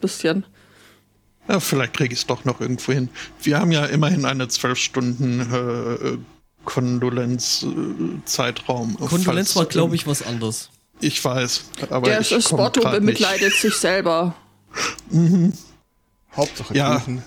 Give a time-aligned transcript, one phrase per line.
[0.00, 0.44] bisschen.
[1.48, 3.08] Ja, vielleicht kriege ich es doch noch irgendwo hin.
[3.42, 6.18] Wir haben ja immerhin eine zwölf Stunden äh,
[6.64, 8.96] Kondolenz-Zeitraum.
[8.98, 10.68] Kondolenz war, glaube ich, was anderes.
[11.00, 14.34] Ich weiß, aber Der ich Spotto bemitleidet sich selber.
[15.10, 15.54] Mhm.
[16.36, 16.98] Hauptsache Ja.
[16.98, 17.22] Kuchen.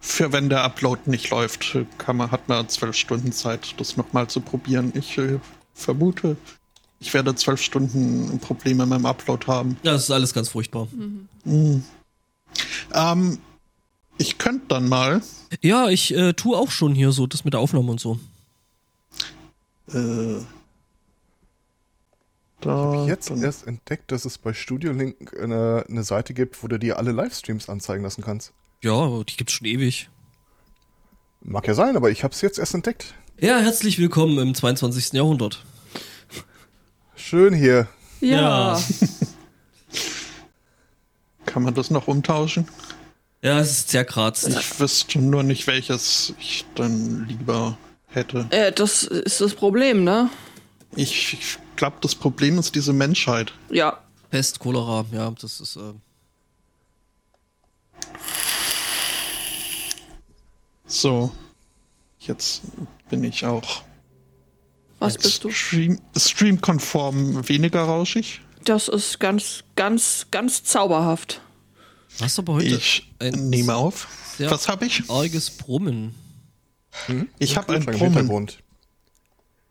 [0.00, 4.28] Für wenn der Upload nicht läuft, kann man, hat man zwölf Stunden Zeit, das nochmal
[4.28, 4.90] zu probieren.
[4.96, 5.38] Ich äh,
[5.74, 6.38] vermute,
[7.04, 9.76] ich werde zwölf Stunden Probleme mit dem Upload haben.
[9.82, 10.88] Ja, das ist alles ganz furchtbar.
[12.94, 13.38] Ähm,
[14.16, 15.20] ich könnte dann mal.
[15.60, 18.18] Ja, ich äh, tue auch schon hier so das mit der Aufnahme und so.
[19.92, 20.40] Äh,
[22.62, 26.68] da, Jetzt dann, erst entdeckt, dass es bei Studio Link eine, eine Seite gibt, wo
[26.68, 28.54] du dir alle Livestreams anzeigen lassen kannst.
[28.82, 30.08] Ja, die gibt's schon ewig.
[31.42, 33.12] Mag ja sein, aber ich habe es jetzt erst entdeckt.
[33.38, 35.12] Ja, herzlich willkommen im 22.
[35.12, 35.62] Jahrhundert.
[37.16, 37.88] Schön hier.
[38.20, 38.76] Ja.
[38.76, 38.82] Ja.
[41.46, 42.66] kann man das noch umtauschen?
[43.42, 44.46] Ja, es ist sehr kratz.
[44.46, 48.46] Ich wüsste nur nicht, welches ich dann lieber hätte.
[48.50, 50.30] Äh, das ist das Problem, ne?
[50.96, 53.52] Ich, ich glaube, das Problem ist diese Menschheit.
[53.70, 53.98] Ja.
[54.30, 55.76] Pest, Cholera, ja, das ist.
[55.76, 55.92] Äh,
[60.86, 61.32] So,
[62.20, 62.62] jetzt
[63.10, 63.82] bin ich auch
[65.06, 65.50] Was bist du?
[65.50, 68.40] Stream, streamkonform weniger rauschig.
[68.64, 71.40] Das ist ganz, ganz, ganz zauberhaft.
[72.20, 74.08] hast du aber heute Ich ein nehme auf.
[74.38, 75.08] Was habe ich?
[75.10, 76.14] arges Brummen.
[77.06, 77.28] Hm?
[77.38, 78.14] Ich habe ein Kühlschrank im Brummen.
[78.18, 78.58] Hintergrund.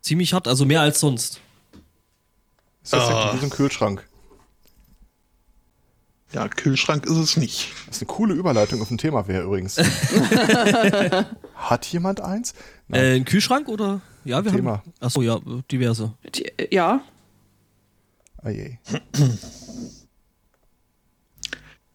[0.00, 1.40] Ziemlich hart, also mehr als sonst.
[2.82, 3.32] Ist das Ah.
[3.34, 4.06] wie so ein Kühlschrank?
[6.32, 7.68] Ja, Kühlschrank ist es nicht.
[7.86, 9.76] Das ist eine coole Überleitung auf ein Thema wäre übrigens.
[11.54, 12.54] Hat jemand eins?
[12.88, 13.00] Nein.
[13.00, 14.00] Äh, ein Kühlschrank oder?
[14.24, 14.78] Ja, wir Thema.
[14.78, 14.92] haben.
[15.00, 15.38] Achso, ja,
[15.70, 16.12] diverse.
[16.34, 17.02] Die, ja.
[18.42, 18.76] Ah je.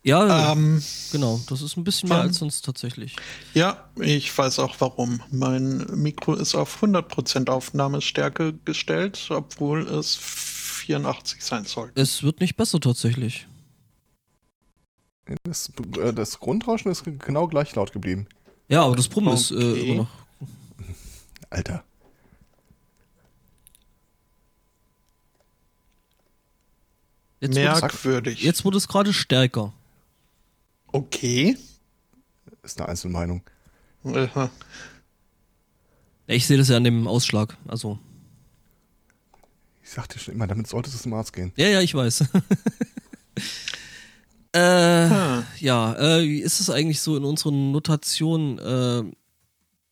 [0.02, 1.40] Ja, Ähm, genau.
[1.50, 3.16] Das ist ein bisschen mehr als sonst tatsächlich.
[3.54, 5.22] ja, ich weiß auch warum.
[5.30, 11.92] Mein Mikro ist auf 100% Aufnahmestärke gestellt, obwohl es 84 sein soll.
[11.96, 13.48] Es wird nicht besser tatsächlich.
[15.44, 18.26] Das, äh, das Grundrauschen ist genau gleich laut geblieben.
[18.70, 19.88] Ja, aber das Brummen ist äh, Okay.
[19.92, 20.10] immer noch.
[21.50, 21.84] Alter.
[27.42, 28.42] Jetzt wurde, es, Merkwürdig.
[28.42, 29.74] jetzt wurde es gerade stärker.
[30.88, 31.58] Okay.
[32.64, 33.42] Ist eine Einzelmeinung.
[36.28, 37.58] Ich sehe das ja an dem Ausschlag.
[37.68, 37.98] Also.
[39.84, 41.52] Ich sagte schon immer, damit solltest du zum Arzt gehen.
[41.56, 42.22] Ja, ja, ich weiß.
[44.54, 45.44] äh, ah.
[45.60, 48.60] ja, äh, wie ist es eigentlich so in unseren Notationen?
[48.60, 49.12] Äh,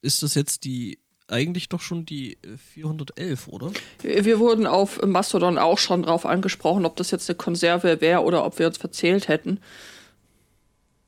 [0.01, 3.71] ist das jetzt die eigentlich doch schon die äh, 411, oder?
[4.01, 8.45] Wir wurden auf Mastodon auch schon drauf angesprochen, ob das jetzt eine Konserve wäre oder
[8.45, 9.59] ob wir uns verzählt hätten.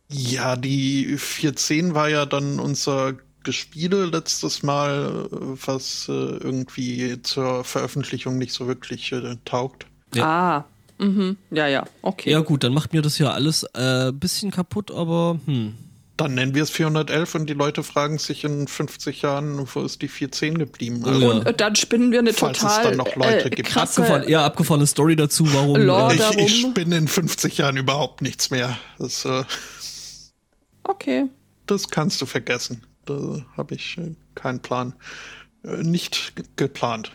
[0.10, 3.14] Ja, die 410 war ja dann unser
[3.44, 5.36] Gespiele letztes Mal, äh,
[5.66, 9.86] was äh, irgendwie zur Veröffentlichung nicht so wirklich äh, taugt.
[10.14, 10.26] Ja.
[10.26, 10.66] Ah.
[11.00, 11.38] Mhm.
[11.50, 11.86] Ja, ja.
[12.02, 12.30] Okay.
[12.32, 15.74] Ja, gut, dann macht mir das ja alles ein äh, bisschen kaputt, aber hm.
[16.20, 20.02] Dann nennen wir es 411 und die Leute fragen sich in 50 Jahren, wo ist
[20.02, 21.02] die 410 geblieben?
[21.06, 21.30] Oh Also, ja.
[21.32, 23.70] Und äh, dann spinnen wir eine Falls es total dann noch Leute äh, gibt.
[23.70, 24.02] krasse...
[24.02, 25.78] Abgefahren, ja, abgefahrene Story dazu, warum.
[25.78, 26.12] Lord.
[26.12, 28.78] Äh, ich, darum- ich spinne in 50 Jahren überhaupt nichts mehr.
[28.98, 29.44] Das, äh,
[30.84, 31.28] Okay.
[31.68, 32.86] das kannst du vergessen.
[33.06, 34.94] Da habe ich äh, keinen Plan.
[35.64, 37.12] Äh, nicht ge- geplant.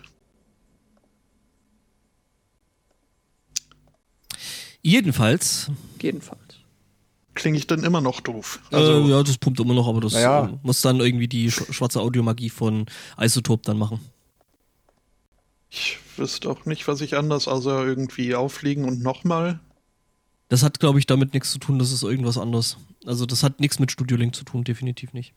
[4.82, 6.40] jedenfalls, Jedenfalls.
[7.34, 8.60] Klinge ich dann immer noch doof.
[8.70, 10.46] Also, äh, ja, das pumpt immer noch, aber das Naja.
[10.46, 12.86] äh, muss dann irgendwie die sch schwarze Audiomagie von
[13.18, 14.00] Isotope dann machen.
[15.70, 19.58] Ich wüsste auch nicht, was ich anders, außer irgendwie aufliegen und nochmal.
[20.48, 22.76] Das hat, glaube ich, damit nichts zu tun, das ist irgendwas anderes.
[23.04, 25.34] Also das hat nichts mit Studio Link zu tun, definitiv nicht.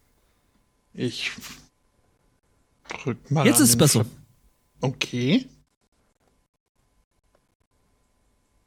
[0.94, 1.32] Ich
[2.90, 3.46] drück mal.
[3.48, 4.06] Jetzt ist es besser.
[4.06, 4.12] Ver-
[4.80, 5.48] Okay.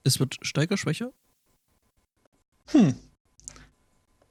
[0.02, 1.12] Es wird stärker, schwächer.
[2.68, 2.94] Hm.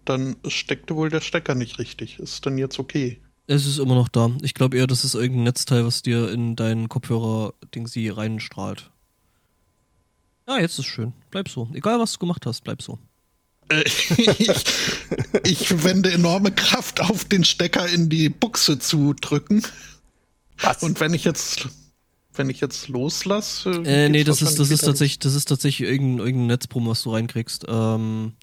[0.09, 2.17] Dann steckte wohl der Stecker nicht richtig.
[2.17, 3.21] Ist dann jetzt okay.
[3.45, 4.31] Es ist immer noch da.
[4.41, 8.89] Ich glaube eher, das ist irgendein Netzteil, was dir in deinen Kopfhörer-Ding sie reinstrahlt.
[10.47, 11.13] Ja, jetzt ist schön.
[11.29, 11.69] Bleib so.
[11.75, 12.97] Egal, was du gemacht hast, bleib so.
[13.69, 13.83] Äh,
[14.17, 14.49] ich,
[15.43, 19.61] ich wende enorme Kraft auf den Stecker in die Buchse zu drücken.
[20.57, 20.81] Was?
[20.81, 21.67] Und wenn ich jetzt,
[22.33, 23.83] wenn ich jetzt loslasse.
[23.85, 27.11] Äh, nee, das ist, das ist tatsächlich, das ist tatsächlich irgendein, irgendein Netzbrumm, was du
[27.11, 27.65] reinkriegst.
[27.67, 28.33] Ähm,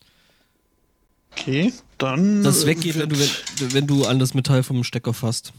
[1.39, 2.43] Okay, dann.
[2.43, 5.53] das weggeht, wenn du, wenn, wenn du an das Metall vom Stecker fasst.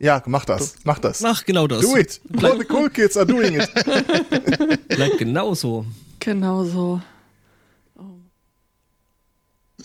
[0.00, 0.76] Ja, mach das.
[0.84, 1.20] Mach das.
[1.20, 1.80] Mach genau das.
[1.80, 2.20] Do it.
[2.42, 3.70] All the cool kids are doing it.
[4.88, 5.86] Bleib genauso.
[6.18, 7.00] Genau so.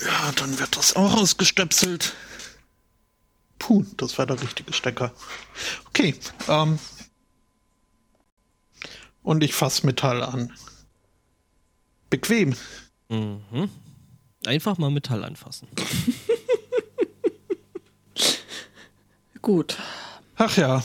[0.01, 2.13] Ja, dann wird das auch ausgestöpselt.
[3.59, 5.13] Puh, das war der richtige Stecker.
[5.89, 6.15] Okay,
[6.47, 6.79] ähm.
[9.21, 10.53] Und ich fasse Metall an.
[12.09, 12.55] Bequem.
[13.09, 13.69] Mhm.
[14.45, 15.67] Einfach mal Metall anfassen.
[19.41, 19.77] Gut.
[20.35, 20.83] Ach ja.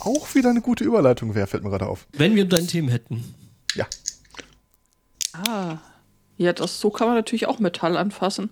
[0.00, 2.06] Auch wieder eine gute Überleitung wäre, fällt mir gerade auf.
[2.12, 3.34] Wenn wir dein Themen hätten.
[3.74, 3.86] Ja.
[5.32, 5.78] Ah.
[6.36, 8.50] Ja, das, so kann man natürlich auch Metall anfassen.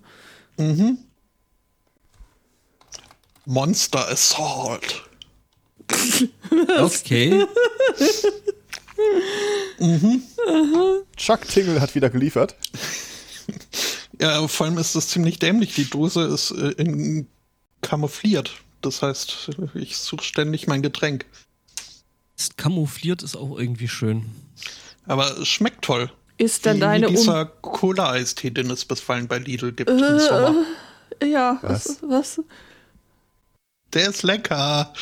[3.45, 5.03] Monster Assault.
[6.79, 7.45] Okay.
[11.15, 12.55] Chuck Tingle hat wieder geliefert.
[14.19, 15.75] Ja, vor allem ist das ziemlich dämlich.
[15.75, 17.27] Die Dose ist äh, in
[17.81, 18.51] camoufliert.
[18.81, 21.25] Das heißt, ich suche ständig mein Getränk.
[22.37, 24.25] Ist kamoufliert ist auch irgendwie schön.
[25.05, 26.11] Aber es schmeckt toll.
[26.37, 30.55] Ist denn Wie deine dieser um Cola-Eistee, den es bisweilen bei Lidl gibt im Sommer.
[31.23, 31.97] Ja, Was?
[32.03, 32.37] was?
[32.37, 32.45] was?
[33.93, 34.93] Der ist lecker.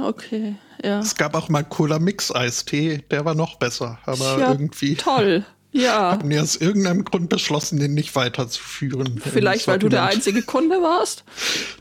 [0.00, 1.00] Okay, ja.
[1.00, 3.98] Es gab auch mal Cola-Mix-Eistee, der war noch besser.
[4.04, 5.44] Aber ja, irgendwie Toll.
[5.70, 6.12] Ja.
[6.12, 9.20] haben die aus irgendeinem Grund beschlossen, den nicht weiterzuführen.
[9.22, 11.24] Vielleicht, weil du der einzige Kunde warst?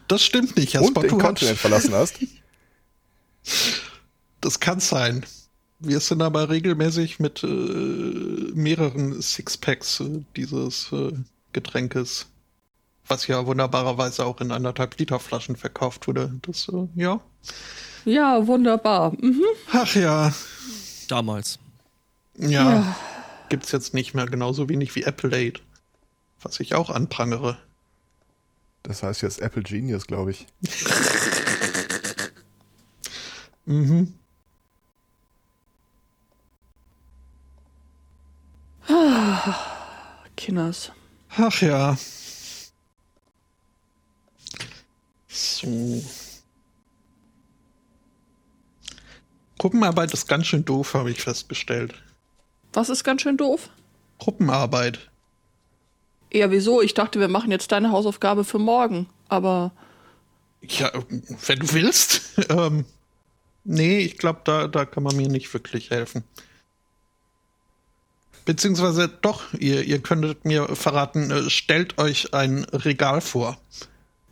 [0.07, 0.77] Das stimmt nicht.
[0.77, 2.19] Und den du Kontinent verlassen hast.
[4.41, 5.25] das kann sein.
[5.79, 11.13] Wir sind aber regelmäßig mit äh, mehreren Sixpacks äh, dieses äh,
[11.53, 12.27] Getränkes,
[13.07, 16.33] was ja wunderbarerweise auch in anderthalb Liter Flaschen verkauft wurde.
[16.41, 17.19] Das, äh, ja.
[18.05, 19.13] Ja, wunderbar.
[19.19, 19.43] Mhm.
[19.71, 20.33] Ach ja.
[21.07, 21.59] Damals.
[22.37, 22.49] Ja.
[22.49, 22.95] Ja.
[23.49, 25.61] Gibt's jetzt nicht mehr genauso wenig wie Apple Aid.
[26.41, 27.57] Was ich auch anprangere.
[28.83, 30.47] Das heißt jetzt Apple Genius, glaube ich.
[33.69, 34.13] Mhm.
[40.37, 40.91] Kinders.
[41.35, 41.97] Ach ja.
[45.27, 46.01] So.
[49.57, 52.01] Gruppenarbeit ist ganz schön doof, habe ich festgestellt.
[52.73, 53.69] Was ist ganz schön doof?
[54.19, 55.09] Gruppenarbeit.
[56.31, 56.81] Ja, wieso?
[56.81, 59.07] Ich dachte, wir machen jetzt deine Hausaufgabe für morgen.
[59.29, 59.71] Aber
[60.61, 60.91] Ja,
[61.45, 62.39] wenn du willst.
[62.49, 62.85] ähm,
[63.63, 66.23] nee, ich glaube, da, da kann man mir nicht wirklich helfen.
[68.45, 73.57] Beziehungsweise doch, ihr, ihr könntet mir verraten, äh, stellt euch ein Regal vor.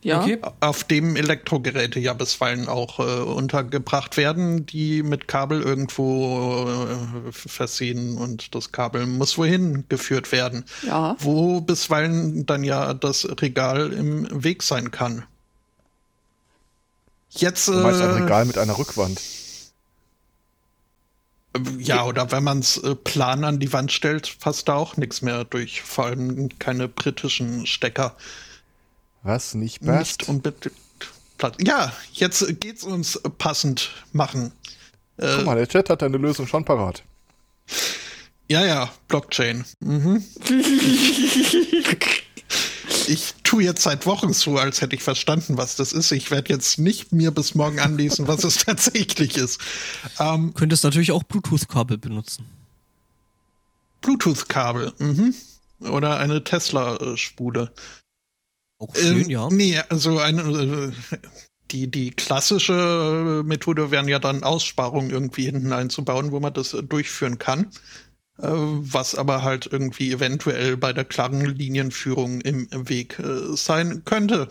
[0.05, 0.21] Ja.
[0.21, 0.37] Okay.
[0.59, 8.15] auf dem Elektrogeräte ja bisweilen auch äh, untergebracht werden, die mit Kabel irgendwo äh, versehen
[8.17, 10.63] und das Kabel muss wohin geführt werden.
[10.83, 11.15] Ja.
[11.19, 15.23] Wo bisweilen dann ja das Regal im Weg sein kann.
[17.31, 19.19] Jetzt, Du meinst ein äh, Regal mit einer Rückwand.
[21.79, 25.23] ja, oder wenn man es äh, plan an die Wand stellt, passt da auch nichts
[25.23, 25.81] mehr durch.
[25.81, 28.15] Vor allem keine britischen Stecker.
[29.25, 30.29] Was nicht Nicht passt?
[30.29, 30.71] unbedingt.
[31.37, 31.55] Platz.
[31.59, 34.53] Ja, jetzt geht's uns passend machen.
[35.17, 37.03] Äh, Guck mal, der Chat hat deine Lösung schon parat.
[38.47, 39.65] Ja, ja, Blockchain.
[39.79, 40.23] Mhm.
[43.07, 46.11] ich tue jetzt seit Wochen so, als hätte ich verstanden, was das ist.
[46.11, 49.59] Ich werde jetzt nicht mir bis morgen anlesen, was es tatsächlich ist.
[50.19, 52.45] Ähm, Du könntest natürlich auch Bluetooth-Kabel benutzen.
[54.01, 54.93] Bluetooth-Kabel.
[54.99, 55.33] Mhm.
[55.81, 57.71] Oder eine Tesla-Spule.
[58.77, 59.49] Auch schön, Ähm, ja.
[59.49, 61.17] Nee, also eine, äh,
[61.71, 66.73] die, die klassische äh, Methode wären ja dann Aussparungen irgendwie hinten einzubauen, wo man das
[66.73, 67.67] äh, durchführen kann.
[68.37, 73.17] Was aber halt irgendwie eventuell bei der klaren Linienführung im Weg
[73.53, 74.49] sein könnte.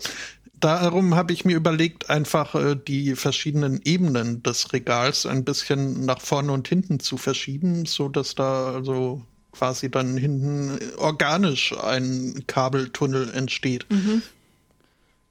[0.59, 2.55] Darum habe ich mir überlegt, einfach
[2.87, 8.33] die verschiedenen Ebenen des Regals ein bisschen nach vorne und hinten zu verschieben, so dass
[8.33, 9.23] da also
[9.57, 13.85] quasi dann hinten organisch ein Kabeltunnel entsteht.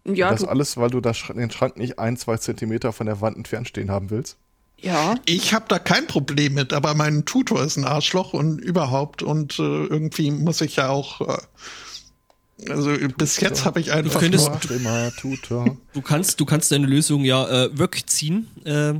[0.07, 3.37] Ja, das du, alles, weil du den Schrank nicht ein, zwei Zentimeter von der Wand
[3.37, 4.37] entfernt stehen haben willst?
[4.79, 5.15] ja.
[5.25, 9.59] Ich habe da kein Problem mit, aber mein Tutor ist ein Arschloch und überhaupt und
[9.59, 11.21] äh, irgendwie muss ich ja auch.
[11.23, 11.39] Äh,
[12.71, 14.55] also bis jetzt habe ich einfach könntest- nur.
[14.55, 15.77] Macht immer Tutor.
[15.93, 18.95] Du kannst, du kannst deine Lösung ja äh, Wöckziehen äh,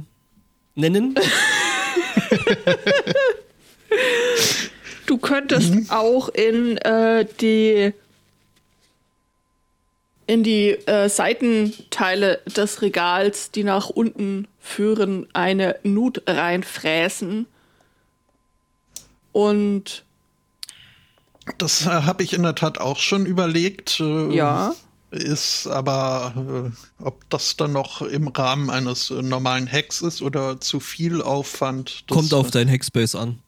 [0.75, 1.15] nennen.
[5.15, 7.93] Du könntest auch in äh, die
[10.27, 17.47] in die äh, Seitenteile des Regals, die nach unten führen, eine Nut reinfräsen.
[19.31, 20.03] Und
[21.59, 24.01] Das äh, habe ich in der Tat auch schon überlegt.
[24.01, 24.75] Äh, ja,
[25.13, 30.61] Ist aber, äh, ob das dann noch im Rahmen eines äh, normalen Hacks ist oder
[30.61, 32.03] zu viel Aufwand.
[32.09, 33.39] Das, Kommt auf äh, dein Hackspace an.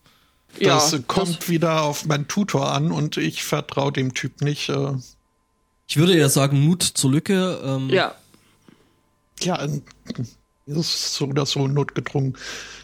[0.60, 4.68] Das ja, äh, kommt wieder auf meinen Tutor an und ich vertraue dem Typ nicht.
[4.68, 4.94] Äh,
[5.86, 7.60] Ich würde ja sagen, Mut zur Lücke.
[7.64, 8.14] Ähm, Ja,
[9.40, 9.82] Ja, ähm,
[10.66, 12.36] ist so oder so notgedrungen.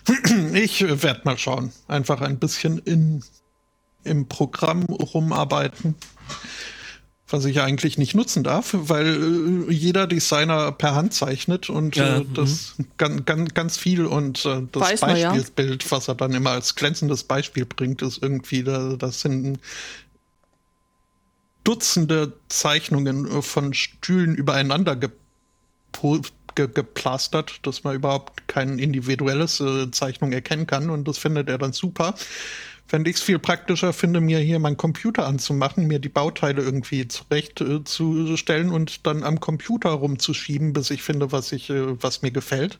[0.54, 1.72] Ich werde mal schauen.
[1.88, 3.24] Einfach ein bisschen in,
[4.04, 5.94] im Programm rumarbeiten.
[7.32, 12.18] Was ich eigentlich nicht nutzen darf, weil äh, jeder Designer per Hand zeichnet und Ja,
[12.18, 15.32] äh, das ganz, ganz, ganz viel und äh, das Weiß man ja.
[15.32, 19.58] Beispielbild, was er dann immer als glänzendes Beispiel bringt, ist irgendwie, da, das sind
[21.64, 29.90] Dutzende Zeichnungen äh, von Stühlen übereinander gepo- ge geplastert, dass man überhaupt kein individuelles äh,
[29.90, 32.14] Zeichnung erkennen kann und das findet er dann super.
[32.86, 37.08] Fände ich es viel praktischer, finde, mir hier meinen Computer anzumachen, mir die Bauteile irgendwie
[37.08, 42.02] zurecht äh, zu stellen und dann am Computer rumzuschieben, bis ich finde, was ich, äh,
[42.02, 42.78] was mir gefällt.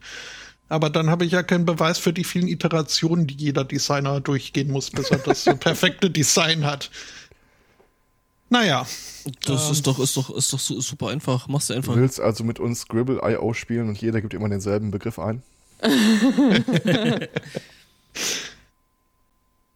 [0.69, 4.71] Aber dann habe ich ja keinen Beweis für die vielen Iterationen, die jeder Designer durchgehen
[4.71, 6.91] muss, bis er das perfekte Design hat.
[8.51, 8.87] Naja,
[9.47, 11.49] Das ist doch, ist doch, ist doch su- super einfach.
[11.49, 11.97] Machst du Du einfach.
[11.97, 15.43] willst also mit uns Scribble.io spielen und jeder gibt immer denselben Begriff ein?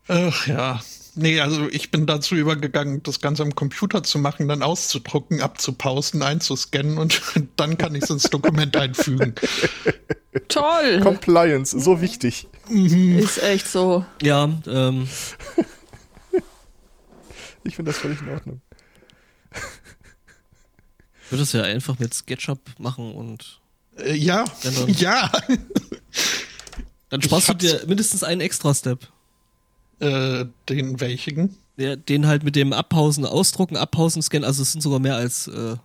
[0.09, 0.81] Ach ja.
[1.19, 6.23] Nee, also ich bin dazu übergegangen, das Ganze am Computer zu machen, dann auszudrucken, abzupausen,
[6.23, 7.23] einzuscannen und
[7.57, 9.35] dann kann ich es ins Dokument einfügen.
[10.49, 11.01] toll.
[11.03, 12.47] Compliance, so wichtig.
[12.69, 14.05] Ist echt so.
[14.21, 15.09] Ja, ähm,
[17.65, 18.61] Ich finde das völlig in Ordnung.
[21.31, 23.61] würde es ja einfach mit SketchUp machen und
[23.99, 24.87] Äh, ja, Genau.
[24.89, 25.33] ja.
[27.09, 29.09] dann Ich sparst du dir mindestens einen Extra-Step.
[30.01, 31.57] Äh, den welchen?
[31.79, 35.49] Der, den halt mit dem Abpausen, Ausdrucken, Abpausen, Scannen, also es sind sogar mehr als,
[35.49, 35.77] äh,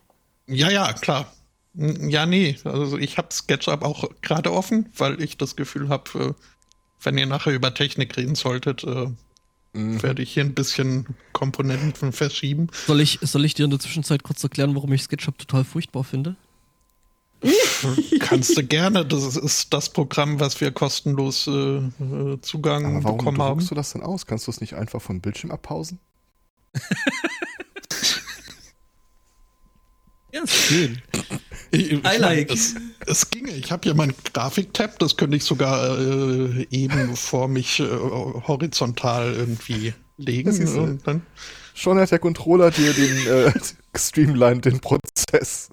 [0.48, 1.32] Ja, ja, klar.
[1.74, 6.36] Ja, nee, also ich habe SketchUp auch gerade offen, weil ich das Gefühl habe,
[7.02, 9.08] wenn ihr nachher über Technik reden solltet, äh,
[9.74, 12.68] werde ich hier ein bisschen Komponenten verschieben.
[12.88, 16.04] soll ich, soll ich dir in der Zwischenzeit kurz erklären, warum ich SketchUp total furchtbar
[16.04, 16.36] finde?
[18.20, 19.06] Kannst du gerne.
[19.06, 21.82] Das ist das Programm, was wir kostenlos äh,
[22.42, 23.56] Zugang Aber warum bekommen haben.
[23.56, 24.26] druckst du das denn aus?
[24.26, 26.00] Kannst du es nicht einfach vom Bildschirm abpausen?
[30.34, 31.02] Ja, schön.
[31.74, 32.52] Ich, ich I like.
[32.52, 33.52] Es, es ginge.
[33.52, 39.34] Ich habe hier meinen Grafiktab, das könnte ich sogar äh, eben vor mich äh, horizontal
[39.34, 41.00] irgendwie legen.
[41.06, 41.22] Dann,
[41.74, 43.54] Schon hat der Controller dir den äh,
[43.96, 45.70] streamlined den Prozess.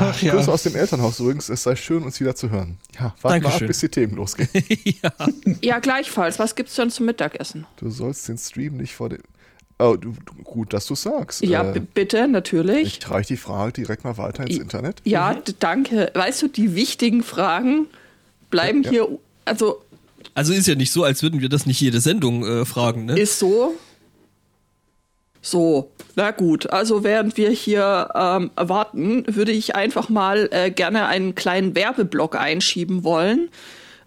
[0.00, 0.34] Ach ja.
[0.34, 1.48] Grüße aus dem Elternhaus übrigens.
[1.48, 2.78] Es sei schön, uns wieder zu hören.
[2.98, 4.48] Ja, warte mal ab, bis die Themen losgehen.
[5.02, 5.10] ja.
[5.62, 6.38] Ja, gleichfalls.
[6.38, 7.66] Was gibt's denn zum Mittagessen?
[7.76, 9.22] Du sollst den Stream nicht vor dem.
[9.80, 11.40] Oh, du, du, gut, dass du sagst.
[11.42, 12.98] Ja, Äh, bitte, natürlich.
[12.98, 15.00] ich reiche die Frage direkt mal weiter ins Internet.
[15.04, 16.10] Ja, d- danke.
[16.14, 17.86] Weißt du, die wichtigen Fragen
[18.50, 19.06] bleiben Ja, ja.
[19.06, 19.80] hier, also
[20.34, 23.18] Also ist ja nicht so, als würden wir das nicht jede Sendung äh, fragen, ne?
[23.20, 23.74] ist so.
[25.40, 26.70] So, na gut.
[26.70, 32.36] Also während wir hier ähm, warten, würde ich einfach mal äh, gerne einen kleinen Werbeblock
[32.36, 33.50] einschieben wollen.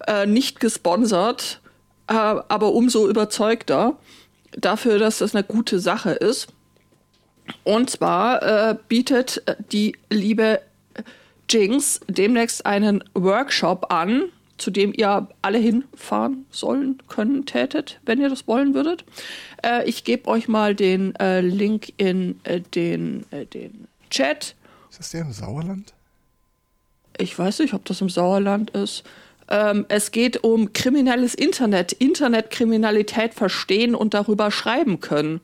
[0.08, 1.62] Äh, nicht gesponsert,
[2.08, 3.98] äh, aber umso überzeugter
[4.58, 6.48] dafür, dass das eine gute Sache ist.
[7.64, 10.62] Und zwar äh, bietet die liebe
[11.50, 14.24] Jinx demnächst einen Workshop an,
[14.62, 19.04] zu dem ihr alle hinfahren sollen, können, tätet, wenn ihr das wollen würdet.
[19.64, 24.56] Äh, ich gebe euch mal den äh, Link in äh, den, äh, den Chat.
[24.90, 25.94] Ist das der im Sauerland?
[27.18, 29.04] Ich weiß nicht, ob das im Sauerland ist.
[29.50, 35.42] Ähm, es geht um kriminelles Internet, Internetkriminalität verstehen und darüber schreiben können.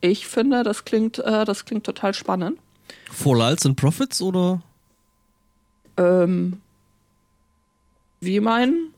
[0.00, 2.58] Ich finde, das klingt, äh, das klingt total spannend.
[3.10, 4.62] For Lulz and Profits oder?
[5.96, 6.60] Ähm,
[8.20, 8.94] wie meinen?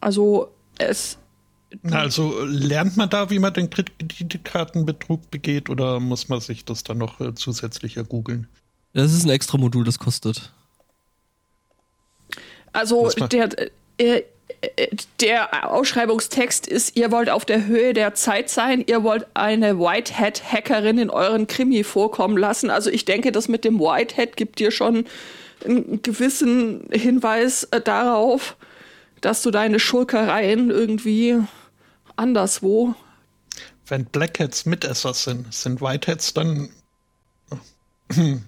[0.00, 1.18] Also es
[1.90, 6.98] also lernt man da, wie man den Kreditkartenbetrug begeht oder muss man sich das dann
[6.98, 8.46] noch äh, zusätzlich ergoogeln?
[8.92, 10.52] Das ist ein extra Modul, das kostet.
[12.72, 13.48] Also der,
[13.98, 14.22] äh,
[14.60, 14.88] äh,
[15.20, 20.98] der Ausschreibungstext ist, ihr wollt auf der Höhe der Zeit sein, ihr wollt eine Whitehead-Hackerin
[20.98, 22.70] in euren Krimi vorkommen lassen.
[22.70, 25.04] Also ich denke, das mit dem Whitehead gibt dir schon
[25.64, 28.56] einen gewissen Hinweis äh, darauf,
[29.20, 31.38] dass du deine Schurkereien irgendwie
[32.16, 32.94] anderswo.
[33.86, 36.68] Wenn Blackheads Mitesser sind, sind Whiteheads dann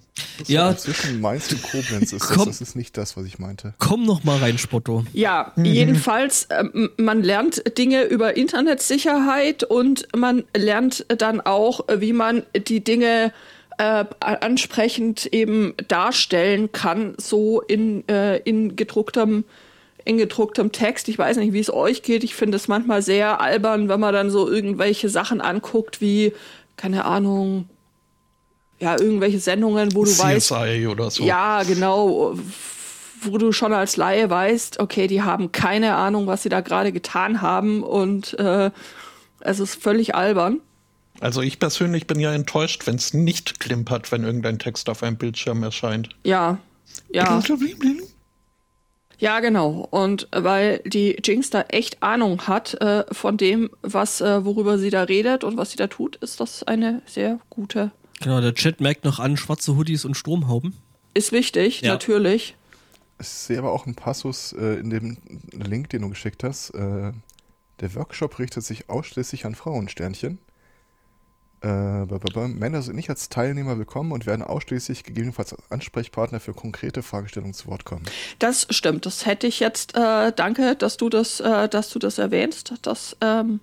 [0.46, 2.46] Ja, Zwischen Mainz und Koblenz ist das, Komm.
[2.46, 3.74] das ist nicht das, was ich meinte.
[3.78, 5.04] komm noch mal rein, Spotto.
[5.12, 12.12] Ja, jedenfalls, ähm, man lernt Dinge über Internetsicherheit und man lernt dann auch, äh, wie
[12.12, 13.32] man die Dinge
[13.78, 19.44] äh, ansprechend eben darstellen kann, so in, äh, in gedrucktem
[20.04, 21.08] in gedrucktem Text.
[21.08, 22.24] Ich weiß nicht, wie es euch geht.
[22.24, 26.32] Ich finde es manchmal sehr albern, wenn man dann so irgendwelche Sachen anguckt, wie,
[26.76, 27.68] keine Ahnung,
[28.78, 30.86] ja, irgendwelche Sendungen, wo du CSI weißt.
[30.86, 31.24] oder so.
[31.24, 32.38] Ja, genau.
[33.20, 36.90] Wo du schon als Laie weißt, okay, die haben keine Ahnung, was sie da gerade
[36.90, 38.70] getan haben und äh,
[39.40, 40.60] es ist völlig albern.
[41.20, 45.16] Also ich persönlich bin ja enttäuscht, wenn es nicht klimpert, wenn irgendein Text auf einem
[45.16, 46.10] Bildschirm erscheint.
[46.24, 46.58] Ja,
[47.12, 47.40] ja.
[49.20, 49.88] Ja, genau.
[49.90, 54.90] Und weil die Jinx da echt Ahnung hat äh, von dem, was, äh, worüber sie
[54.90, 57.90] da redet und was sie da tut, ist das eine sehr gute.
[58.20, 60.76] Genau, der Chat merkt noch an schwarze Hoodies und Stromhauben.
[61.14, 61.92] Ist wichtig, Ja.
[61.92, 62.54] natürlich.
[63.20, 65.16] Ich sehe aber auch einen Passus äh, in dem
[65.50, 66.70] Link, den du geschickt hast.
[66.70, 67.12] Äh,
[67.80, 70.38] der Workshop richtet sich ausschließlich an Frauensternchen.
[71.60, 77.02] Äh, Männer sind nicht als Teilnehmer willkommen und werden ausschließlich gegebenenfalls als Ansprechpartner für konkrete
[77.02, 78.04] Fragestellungen zu Wort kommen.
[78.38, 79.06] Das stimmt.
[79.06, 79.96] Das hätte ich jetzt.
[79.96, 82.74] Äh, danke, dass du das, äh, dass du das erwähnst.
[82.82, 83.60] Das ähm,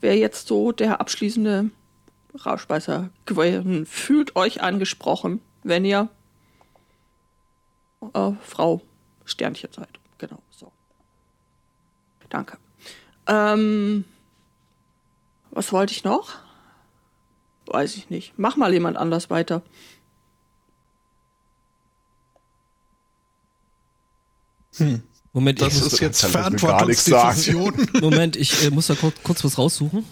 [0.00, 1.70] wäre jetzt so der abschließende
[2.44, 3.84] Rauschbeißer gewesen.
[3.84, 6.08] Fühlt euch angesprochen, wenn ihr
[8.14, 8.80] äh, Frau
[9.26, 9.88] Sternchen seid.
[10.18, 10.72] Genau so.
[12.30, 12.56] Danke.
[13.26, 14.04] Ähm,
[15.50, 16.45] was wollte ich noch?
[17.66, 18.34] Weiß ich nicht.
[18.36, 19.62] Mach mal jemand anders weiter.
[25.32, 27.88] Moment, Das ich muss, ist jetzt Verantwortungsdiffusion.
[28.00, 30.04] Moment, ich äh, muss da kurz, kurz was raussuchen.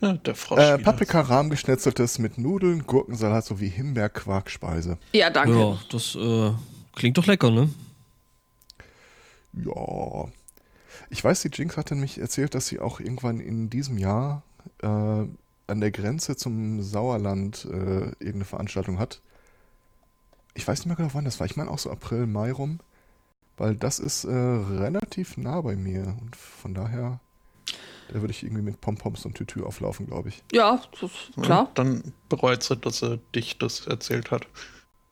[0.00, 0.60] ja, der Frosch.
[0.60, 0.84] Äh, wieder.
[0.84, 4.98] Paprika-Rahmgeschnetzeltes mit Nudeln, Gurkensalat sowie Himbeerquarkspeise.
[5.12, 5.58] Ja, danke.
[5.58, 6.52] Ja, das äh,
[6.94, 7.70] klingt doch lecker, ne?
[9.64, 10.28] Ja.
[11.10, 14.42] Ich weiß, die Jinx hatte mich erzählt, dass sie auch irgendwann in diesem Jahr
[14.82, 14.86] äh,
[15.66, 19.20] an der Grenze zum Sauerland äh, irgendeine Veranstaltung hat.
[20.54, 21.46] Ich weiß nicht mehr genau, wann das war.
[21.46, 22.80] Ich meine auch so April, Mai rum.
[23.56, 26.16] Weil das ist äh, relativ nah bei mir.
[26.20, 27.20] Und von daher,
[28.08, 30.42] da würde ich irgendwie mit Pompoms und Tütü auflaufen, glaube ich.
[30.52, 31.70] Ja, das ist klar.
[31.74, 34.46] Dann bereut sie, dass er dich das erzählt hat.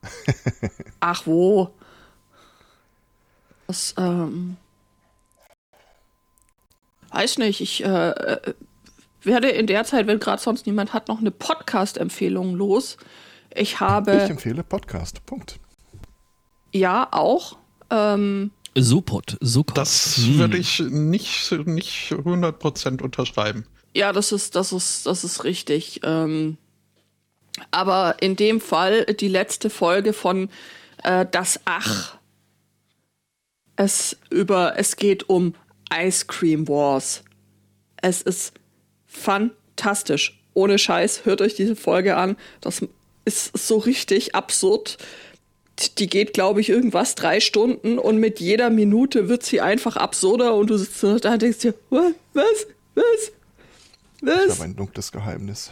[0.99, 1.73] Ach wo.
[3.67, 4.57] Das, ähm.
[7.11, 8.53] Weiß nicht, ich äh, äh,
[9.25, 12.97] werde in der Zeit, wenn gerade sonst niemand hat, noch eine Podcast-Empfehlung los.
[13.55, 15.25] Ich habe, Ich empfehle Podcast.
[15.25, 15.59] Punkt.
[16.73, 17.57] ja, auch.
[17.89, 19.77] Ähm, Sopot, Sopot.
[19.77, 20.37] Das Hm.
[20.39, 23.65] würde ich nicht, nicht 100% unterschreiben.
[23.93, 26.01] ja, das ist, das ist, das ist richtig.
[26.03, 26.57] Ähm,
[27.69, 30.49] aber in dem Fall die letzte Folge von
[31.03, 32.17] äh, Das Ach.
[33.75, 35.53] Es über, es geht um
[35.95, 37.23] Ice Cream Wars.
[37.97, 38.53] Es ist
[39.13, 40.39] fantastisch.
[40.53, 42.35] Ohne Scheiß, hört euch diese Folge an.
[42.61, 42.81] Das
[43.25, 44.97] ist so richtig absurd.
[45.97, 50.53] Die geht, glaube ich, irgendwas drei Stunden und mit jeder Minute wird sie einfach absurder
[50.55, 53.31] und du sitzt da und denkst dir, was, was, was,
[54.21, 54.49] Ich was?
[54.59, 55.71] habe ein dunkles Geheimnis.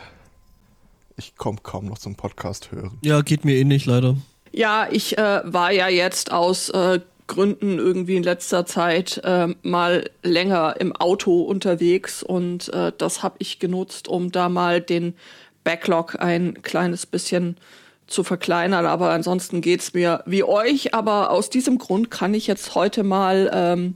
[1.17, 2.97] Ich komme kaum noch zum Podcast hören.
[3.03, 4.17] Ja, geht mir ähnlich leider.
[4.51, 10.09] Ja, ich äh, war ja jetzt aus äh, Gründen irgendwie in letzter Zeit äh, mal
[10.23, 15.15] länger im Auto unterwegs und äh, das habe ich genutzt, um da mal den
[15.63, 17.57] Backlog ein kleines bisschen
[18.07, 18.85] zu verkleinern.
[18.85, 20.93] Aber ansonsten geht's mir wie euch.
[20.93, 23.95] Aber aus diesem Grund kann ich jetzt heute mal ähm,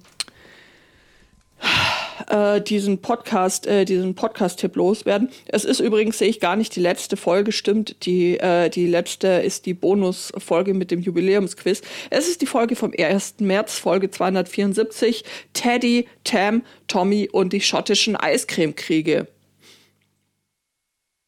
[2.27, 5.29] äh, diesen Podcast, äh, diesen Podcast-Tipp loswerden.
[5.47, 8.05] Es ist übrigens, sehe ich gar nicht die letzte Folge, stimmt.
[8.05, 11.81] Die, äh, die letzte ist die Bonusfolge mit dem Jubiläumsquiz.
[12.09, 13.35] Es ist die Folge vom 1.
[13.39, 15.23] März, Folge 274.
[15.53, 19.27] Teddy, Tam, Tommy und die schottischen Eiscremekriege.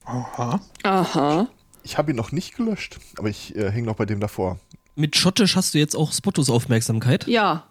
[0.06, 0.62] Aha.
[0.84, 1.48] Aha.
[1.84, 4.60] Ich habe ihn noch nicht gelöscht, aber ich äh, hänge noch bei dem davor.
[4.96, 7.28] Mit Schottisch hast du jetzt auch Spottos Aufmerksamkeit.
[7.28, 7.68] Ja.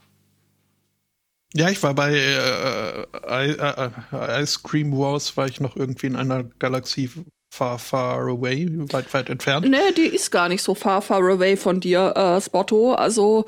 [1.54, 6.06] Ja, ich war bei äh, I, äh, äh, Ice Cream Wars, war ich noch irgendwie
[6.06, 7.10] in einer Galaxie
[7.50, 9.66] far, far away, weit, weit entfernt.
[9.68, 12.94] Nee, die ist gar nicht so far, far away von dir, äh, Spotto.
[12.94, 13.46] Also,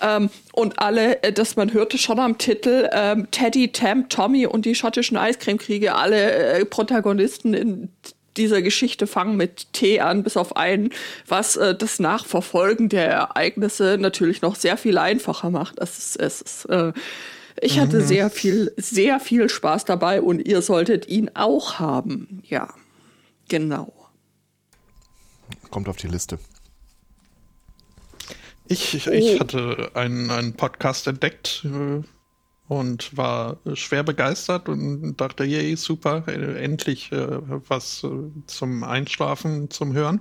[0.00, 4.64] ähm, und alle, äh, das man hörte schon am Titel, ähm, Teddy, Tam, Tommy und
[4.64, 7.90] die schottischen Eiscremekriege, alle äh, Protagonisten in
[8.36, 10.90] dieser Geschichte fangen mit T an, bis auf einen,
[11.28, 15.78] was äh, das Nachverfolgen der Ereignisse natürlich noch sehr viel einfacher macht.
[15.78, 16.92] Es ist, es ist, äh,
[17.64, 22.42] ich hatte sehr viel, sehr viel Spaß dabei und ihr solltet ihn auch haben.
[22.44, 22.72] Ja,
[23.48, 23.92] genau.
[25.70, 26.38] Kommt auf die Liste.
[28.66, 29.10] Ich, ich, Oh.
[29.10, 32.02] ich hatte einen, einen Podcast entdeckt äh,
[32.68, 37.26] und war schwer begeistert und dachte, yay, super, äh, endlich äh,
[37.68, 38.08] was äh,
[38.46, 40.20] zum Einschlafen, zum Hören.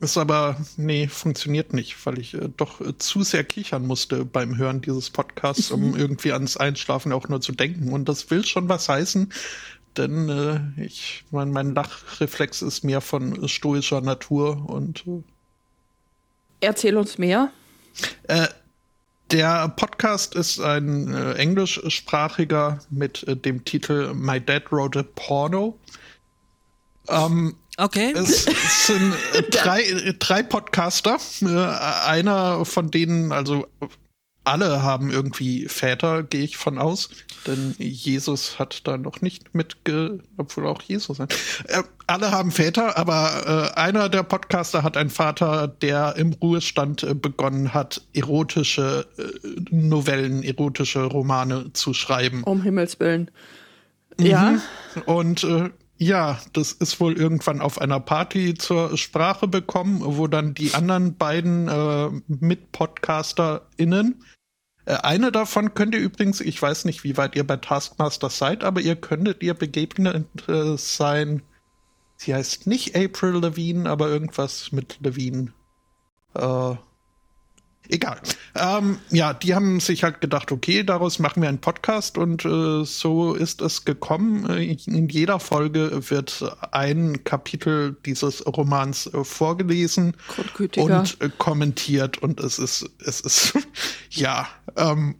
[0.00, 4.56] Ist aber, nee, funktioniert nicht, weil ich äh, doch äh, zu sehr kichern musste beim
[4.56, 5.96] Hören dieses Podcasts, um mhm.
[5.96, 7.92] irgendwie ans Einschlafen auch nur zu denken.
[7.92, 9.32] Und das will schon was heißen,
[9.96, 15.06] denn äh, ich, mein, mein Lachreflex ist mehr von stoischer Natur und.
[15.06, 15.22] Äh,
[16.60, 17.52] Erzähl uns mehr.
[18.24, 18.48] Äh,
[19.30, 25.78] der Podcast ist ein äh, englischsprachiger mit äh, dem Titel My Dad Wrote a Porno.
[27.08, 28.12] Ähm, Okay.
[28.16, 31.18] Es, es sind äh, drei, drei Podcaster.
[31.42, 33.66] Äh, einer von denen, also
[34.44, 37.08] alle haben irgendwie Väter, gehe ich von aus.
[37.46, 40.20] Denn Jesus hat da noch nicht mitge...
[40.36, 41.18] Obwohl auch Jesus.
[41.18, 41.26] Äh,
[42.06, 47.14] alle haben Väter, aber äh, einer der Podcaster hat einen Vater, der im Ruhestand äh,
[47.14, 49.06] begonnen hat, erotische
[49.70, 52.44] Novellen, erotische Romane zu schreiben.
[52.44, 53.30] Um Himmels Willen.
[54.18, 54.26] Mhm.
[54.26, 54.58] Ja.
[55.06, 60.54] Und äh, ja, das ist wohl irgendwann auf einer Party zur Sprache bekommen, wo dann
[60.54, 64.22] die anderen beiden äh, Mit-PodcasterInnen,
[64.86, 68.64] äh, eine davon könnt ihr übrigens, ich weiß nicht, wie weit ihr bei Taskmaster seid,
[68.64, 71.42] aber ihr könntet ihr begegnet äh, sein.
[72.16, 75.52] Sie heißt nicht April Levine, aber irgendwas mit Levine.
[76.34, 76.74] Äh,
[77.88, 78.18] Egal.
[78.54, 82.84] Ähm, ja, die haben sich halt gedacht, okay, daraus machen wir einen Podcast und äh,
[82.84, 84.46] so ist es gekommen.
[84.46, 90.16] In jeder Folge wird ein Kapitel dieses Romans äh, vorgelesen
[90.76, 93.58] und äh, kommentiert und es ist, es ist,
[94.10, 95.16] ja, ähm,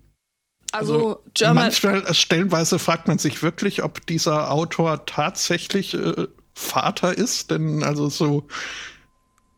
[0.73, 7.17] also, also manchmal äh, stellenweise fragt man sich wirklich, ob dieser Autor tatsächlich äh, Vater
[7.17, 8.49] ist, denn also so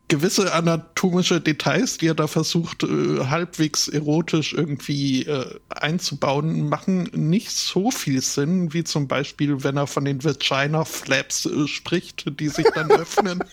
[0.07, 7.51] gewisse anatomische Details, die er da versucht, äh, halbwegs erotisch irgendwie äh, einzubauen, machen nicht
[7.51, 12.49] so viel Sinn, wie zum Beispiel, wenn er von den Vagina Flaps äh, spricht, die
[12.49, 13.43] sich dann öffnen.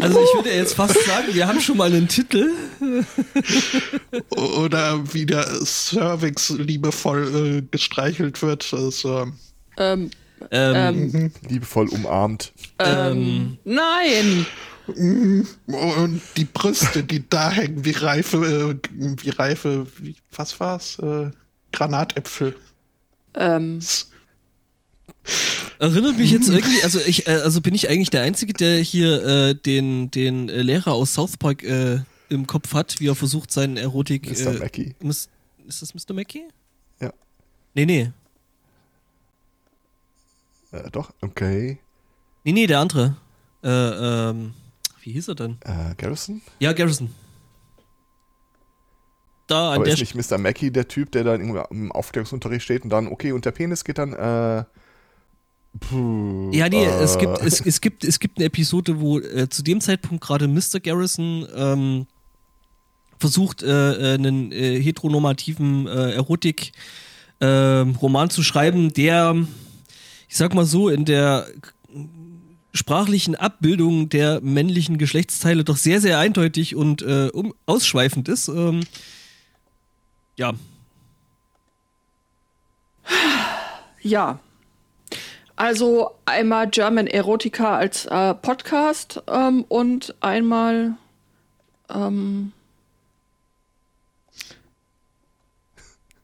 [0.00, 2.50] Also ich würde jetzt fast sagen, wir haben schon mal einen Titel.
[4.30, 8.74] Oder wie der Cervix liebevoll äh, gestreichelt wird.
[8.74, 9.28] Also,
[9.76, 10.10] ähm,
[10.50, 12.52] ähm, ähm, liebevoll umarmt.
[12.78, 14.46] Ähm, nein!
[14.86, 18.88] Und die Brüste, die da hängen, wie reife, äh,
[19.22, 20.98] wie reife, wie, was war's?
[20.98, 21.30] Äh,
[21.72, 22.56] Granatäpfel.
[23.34, 23.80] Ähm.
[25.78, 29.24] Erinnert mich jetzt irgendwie, also ich, äh, also bin ich eigentlich der Einzige, der hier
[29.24, 33.52] äh, den, den äh, Lehrer aus South Park äh, im Kopf hat, wie er versucht,
[33.52, 34.30] seinen Erotik.
[34.30, 34.54] Mr.
[34.54, 34.94] Äh, Mackey.
[35.66, 36.14] Ist das Mr.
[36.14, 36.42] Mackey?
[37.00, 37.12] Ja.
[37.74, 38.12] Nee, nee.
[40.72, 41.78] Äh, doch, okay.
[42.44, 43.16] Nee, nee, der andere.
[43.62, 44.54] Äh, ähm,
[45.02, 45.58] wie hieß er denn?
[45.60, 46.42] Äh, Garrison?
[46.58, 47.10] Ja, Garrison.
[49.46, 50.38] Da an Aber der ist nicht Mr.
[50.38, 53.98] Mackey der Typ, der dann im Aufklärungsunterricht steht und dann, okay, und der Penis geht
[53.98, 54.64] dann, äh,
[55.80, 57.02] Puh, ja, nee, äh.
[57.02, 60.46] es, gibt, es, es, gibt, es gibt eine Episode, wo äh, zu dem Zeitpunkt gerade
[60.46, 60.80] Mr.
[60.82, 62.06] Garrison ähm,
[63.18, 69.46] versucht, äh, äh einen äh, heteronormativen äh, Erotik-Roman zu schreiben, der
[70.32, 71.46] ich sag mal so, in der
[72.72, 78.48] sprachlichen Abbildung der männlichen Geschlechtsteile doch sehr, sehr eindeutig und äh, um, ausschweifend ist.
[78.48, 78.80] Ähm,
[80.38, 80.54] ja.
[84.00, 84.38] Ja.
[85.54, 90.94] Also einmal German Erotica als äh, Podcast ähm, und einmal
[91.90, 92.52] ähm,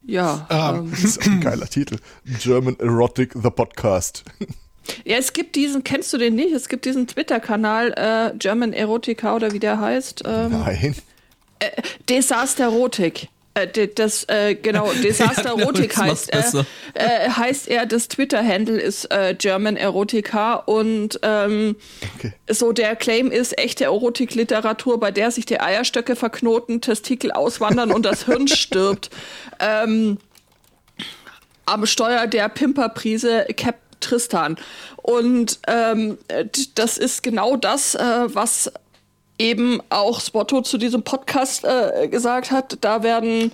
[0.08, 0.46] Ja.
[0.48, 0.90] Ah, ähm.
[0.90, 1.98] Das ist ein geiler Titel.
[2.40, 4.24] German Erotic the Podcast.
[5.04, 6.52] Ja, es gibt diesen, kennst du den nicht?
[6.52, 10.22] Es gibt diesen Twitter-Kanal äh, German Erotica oder wie der heißt.
[10.24, 10.94] Ähm, Nein.
[11.58, 13.28] Äh, Desasterotik.
[13.58, 16.66] Äh, das, äh, genau, Desaster Erotik ja, genau, heißt er.
[16.94, 21.76] Äh, heißt er, das Twitter-Handle ist äh, German Erotica und ähm,
[22.16, 22.32] okay.
[22.48, 28.04] so der Claim ist echte Erotik-Literatur, bei der sich die Eierstöcke verknoten, Testikel auswandern und
[28.04, 29.10] das Hirn stirbt.
[29.60, 30.18] Ähm,
[31.66, 34.56] am Steuer der Pimperprise Cap Tristan.
[34.96, 36.18] Und ähm,
[36.74, 38.72] das ist genau das, äh, was
[39.38, 43.52] eben auch Spotto zu diesem Podcast äh, gesagt hat, da werden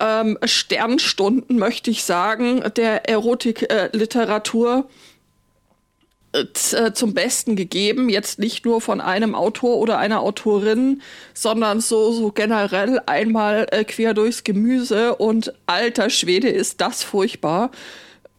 [0.00, 6.44] ähm, Sternstunden, möchte ich sagen, der Erotikliteratur äh,
[6.76, 8.08] äh, zum Besten gegeben.
[8.08, 11.02] Jetzt nicht nur von einem Autor oder einer Autorin,
[11.34, 17.70] sondern so, so generell einmal äh, quer durchs Gemüse und alter Schwede ist das furchtbar.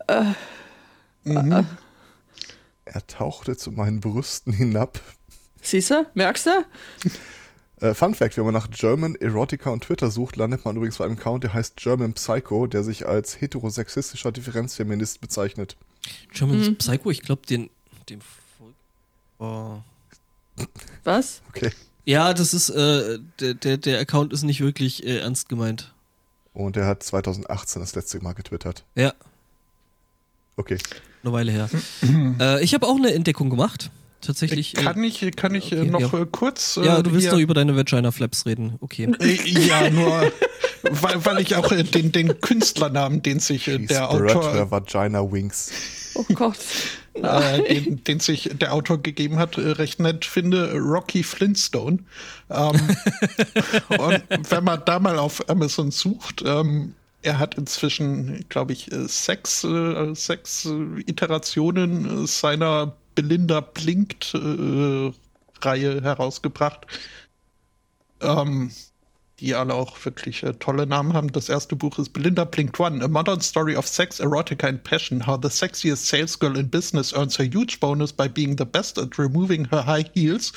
[0.07, 0.23] Äh,
[1.23, 1.51] mhm.
[1.51, 1.63] Äh,
[2.85, 4.99] er tauchte zu meinen Brüsten hinab,
[5.61, 6.05] Siehst du?
[6.13, 6.51] Merkst du?
[7.79, 11.05] Äh, Fun Fact: Wenn man nach German Erotica und Twitter sucht, landet man übrigens bei
[11.05, 15.77] einem Account, der heißt German Psycho, der sich als heterosexistischer Differenzfeminist bezeichnet.
[16.31, 16.75] German Mhm.
[16.77, 17.71] Psycho, ich glaube, den,
[18.07, 18.21] den
[18.59, 18.73] Vol-
[19.39, 19.79] oh.
[21.05, 21.41] Was?
[21.49, 21.71] Okay.
[22.05, 25.91] Ja, das ist, äh, der, der, der Account ist nicht wirklich äh, ernst gemeint.
[26.53, 28.83] Und er hat 2018 das letzte Mal getwittert.
[28.93, 29.13] Ja,
[30.55, 30.77] Okay.
[31.23, 31.67] eine Weile her.
[32.39, 33.89] äh, ich habe auch eine Entdeckung gemacht.
[34.21, 34.77] Tatsächlich.
[34.77, 36.19] äh, Kann ich, kann ich äh, okay, noch ja.
[36.21, 36.77] äh, kurz.
[36.77, 38.75] äh, ja, du willst hier- doch über deine Vagina Flaps reden.
[38.79, 39.11] Okay.
[39.19, 39.35] Äh,
[39.67, 40.31] Ja, nur
[40.83, 44.53] weil, weil ich auch äh, den, den Künstlernamen, den sich äh, She der spread Autor,
[44.53, 45.71] her vagina wings.
[46.15, 46.57] Oh Gott.
[47.13, 51.99] äh, den, den sich der Autor gegeben hat, äh, recht nett finde, Rocky Flintstone.
[52.49, 52.79] Ähm,
[53.97, 59.07] und wenn man da mal auf Amazon sucht, ähm, er hat inzwischen, glaube ich, äh,
[59.07, 65.11] sechs, äh, sechs äh, Iterationen äh, seiner Belinda Blinkt äh,
[65.61, 66.87] Reihe herausgebracht.
[68.21, 68.71] Ähm,
[69.41, 71.31] die alle auch wirklich äh, tolle Namen haben.
[71.31, 75.25] Das erste Buch ist Belinda Blinked One, A Modern Story of Sex, Erotica and Passion,
[75.25, 78.99] How the Sexiest Sales Girl in Business Earns a Huge Bonus by Being the Best
[78.99, 80.53] at Removing Her High Heels.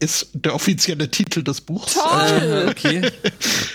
[0.00, 1.96] Ist der offizielle Titel des Buchs.
[1.96, 3.10] Äh, okay.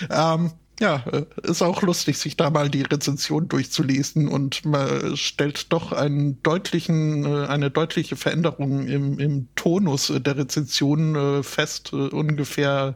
[0.10, 5.74] Ähm, ja, äh, ist auch lustig, sich da mal die Rezension durchzulesen und man stellt
[5.74, 11.96] doch einen deutlichen, äh, eine deutliche Veränderung im, im Tonus der Rezension äh, fest, äh,
[11.96, 12.96] ungefähr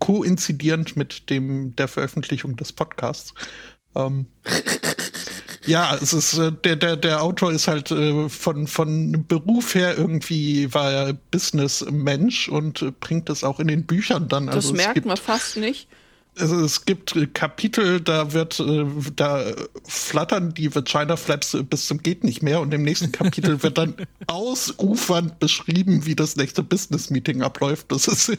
[0.00, 3.32] koinzidierend mit dem der Veröffentlichung des Podcasts.
[3.94, 4.26] Ähm,
[5.66, 10.90] ja, es ist der der der Autor ist halt von von Beruf her irgendwie war
[10.90, 14.46] er Businessmensch und bringt es auch in den Büchern dann.
[14.46, 15.86] Das also merkt man fast nicht.
[16.38, 19.44] Also es gibt Kapitel, da wird, äh, da
[19.84, 23.94] flattern die Vagina Flaps bis zum geht nicht mehr und im nächsten Kapitel wird dann
[24.26, 27.90] ausufernd beschrieben, wie das nächste Business Meeting abläuft.
[27.92, 28.36] Das ist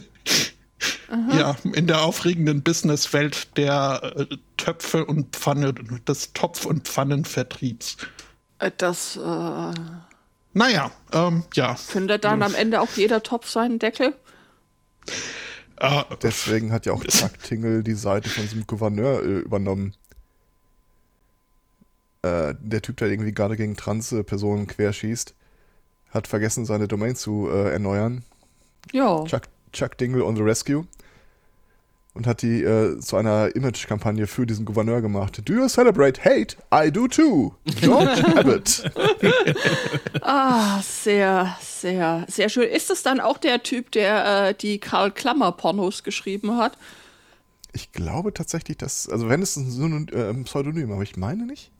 [1.32, 7.98] ja in der aufregenden Businesswelt der äh, Töpfe und Pfanne, des Topf- und Pfannenvertriebs.
[8.58, 9.74] Äh, Das äh,
[10.54, 11.74] Naja, ähm, ja.
[11.74, 14.14] findet dann am Ende auch jeder Topf seinen Deckel.
[15.82, 19.94] Äh, Deswegen hat ja auch Chuck Tingle die Seite von diesem Gouverneur äh, übernommen.
[22.22, 25.34] Äh, der Typ, der irgendwie gerade gegen Trans-Personen querschießt,
[26.10, 28.22] hat vergessen, seine Domain zu äh, erneuern.
[28.92, 29.24] Ja.
[29.24, 29.42] Chuck,
[29.72, 30.86] Chuck Dingle on the Rescue.
[32.14, 35.40] Und hat die äh, zu einer Image-Kampagne für diesen Gouverneur gemacht.
[35.46, 36.56] Do you celebrate hate?
[36.74, 37.54] I do too.
[37.80, 38.84] George Abbott.
[40.20, 42.68] Ah, sehr, sehr, sehr schön.
[42.68, 46.76] Ist es dann auch der Typ, der äh, die Karl Klammer Pornos geschrieben hat?
[47.72, 51.70] Ich glaube tatsächlich, dass, also wenn es ein äh, ein Pseudonym, aber ich meine nicht.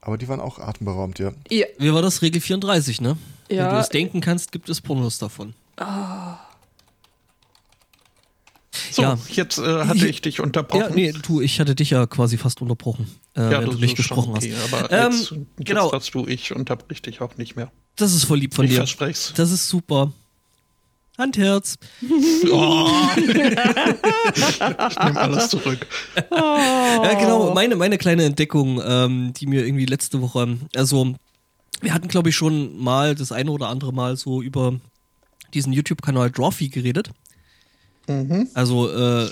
[0.00, 1.32] Aber die waren auch atemberaubend, ja.
[1.50, 1.66] Ja.
[1.78, 2.22] Wie war das?
[2.22, 3.18] Regel 34, ne?
[3.48, 3.70] Wenn Ja.
[3.70, 5.52] du es denken kannst, gibt es Pornos davon.
[8.90, 9.18] So, Ja.
[9.28, 10.80] jetzt äh, hatte ich dich unterbrochen.
[10.82, 13.96] Ja, nee, du, ich hatte dich ja quasi fast unterbrochen, äh, Ja, wenn du nicht
[13.96, 14.72] gesprochen okay, hast.
[14.74, 15.92] aber Ähm, jetzt, jetzt genau.
[15.92, 17.70] hast du, ich unterbrich dich auch nicht mehr.
[17.96, 18.76] Das ist voll lieb von ich dir.
[18.78, 20.12] verspreche Das ist super.
[21.18, 21.76] Handherz.
[22.52, 22.88] Oh.
[23.16, 23.28] ich
[24.98, 25.86] nehme alles zurück.
[26.30, 31.14] Ja, genau, meine, meine kleine Entdeckung, ähm, die mir irgendwie letzte Woche, also
[31.80, 34.74] wir hatten, glaube ich, schon mal das eine oder andere Mal so über
[35.54, 37.10] diesen YouTube-Kanal Drawfee geredet.
[38.54, 39.28] Also, äh,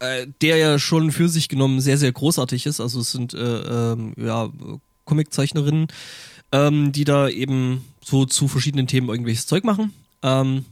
[0.00, 2.80] äh, der ja schon für sich genommen sehr, sehr großartig ist.
[2.80, 3.38] Also es sind äh,
[3.92, 4.48] ähm, ja,
[5.04, 5.88] Comiczeichnerinnen,
[6.52, 9.92] ähm, die da eben so zu verschiedenen Themen irgendwelches Zeug machen.
[10.22, 10.64] Ähm,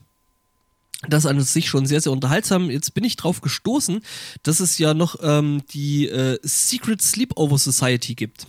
[1.08, 2.70] das an sich schon sehr, sehr unterhaltsam.
[2.70, 4.00] Jetzt bin ich drauf gestoßen,
[4.42, 8.46] dass es ja noch ähm, die äh, Secret Sleepover Society gibt.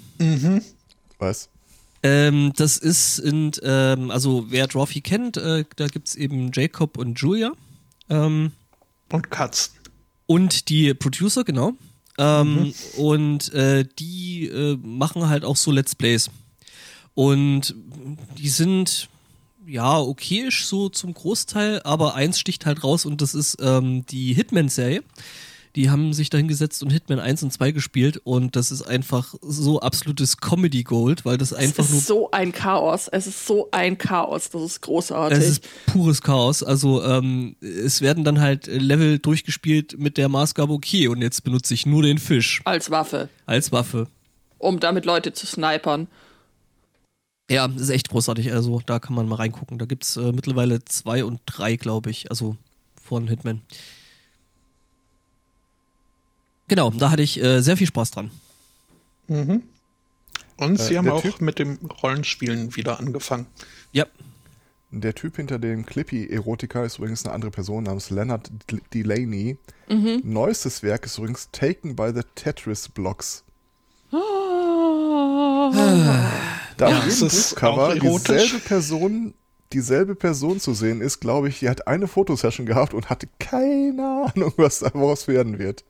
[1.19, 1.49] Was?
[2.03, 7.19] Ähm, das ist, sind, ähm, also wer Drawfee kennt, äh, da gibt's eben Jacob und
[7.19, 7.53] Julia.
[8.09, 8.51] Ähm,
[9.11, 9.73] Und Katzen.
[10.25, 11.73] und die Producer, genau.
[12.17, 16.29] Ähm, Und äh, die äh, machen halt auch so Let's Plays.
[17.13, 17.75] Und
[18.37, 19.09] die sind
[19.65, 24.33] ja okayisch so zum Großteil, aber eins sticht halt raus und das ist ähm, die
[24.33, 25.03] Hitman-Serie.
[25.75, 29.35] Die haben sich da hingesetzt und Hitman 1 und 2 gespielt und das ist einfach
[29.41, 33.07] so absolutes Comedy Gold, weil das einfach es nur ist so ein Chaos.
[33.07, 34.49] Es ist so ein Chaos.
[34.49, 35.37] Das ist großartig.
[35.37, 36.63] Es ist pures Chaos.
[36.63, 41.73] Also ähm, es werden dann halt Level durchgespielt mit der Maßgabe, okay, und jetzt benutze
[41.73, 44.07] ich nur den Fisch als Waffe, als Waffe.
[44.57, 46.07] um damit Leute zu snipern.
[47.49, 48.51] Ja, das ist echt großartig.
[48.51, 49.77] Also da kann man mal reingucken.
[49.77, 52.29] Da gibt's äh, mittlerweile zwei und drei, glaube ich.
[52.29, 52.57] Also
[53.01, 53.61] von Hitman.
[56.67, 58.31] Genau, da hatte ich äh, sehr viel Spaß dran.
[59.29, 63.45] Und sie Äh, haben der auch Typ- mit dem Rollenspielen wieder angefangen.
[63.91, 64.05] Ja,
[64.91, 69.57] Der Typ hinter dem Clippy-Erotika ist übrigens eine andere Person namens Leonard D- Delaney.
[70.23, 73.43] Neuestes Werk ist übrigens Taken by the Tetris Blocks.
[74.11, 75.71] Ah.
[76.77, 78.43] Da Ja, ist Buchcover auch erotisch.
[78.43, 79.33] dieselbe Person,
[79.73, 84.31] dieselbe Person zu sehen ist, glaube ich, die hat eine Fotosession gehabt und hatte keine
[84.33, 85.83] Ahnung, was daraus werden wird.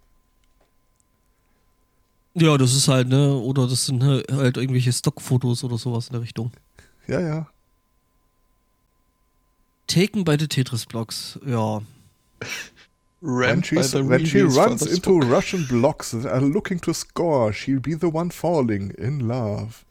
[2.40, 6.14] Ja, das ist halt, ne, oder das sind ne, halt irgendwelche Stockfotos oder sowas in
[6.14, 6.52] der Richtung.
[7.08, 7.48] Ja, ja.
[9.88, 11.82] Taken by the Tetris Blocks, ja.
[13.22, 15.30] When, by the when she runs into book.
[15.32, 19.84] Russian blocks that are looking to score, she'll be the one falling in love.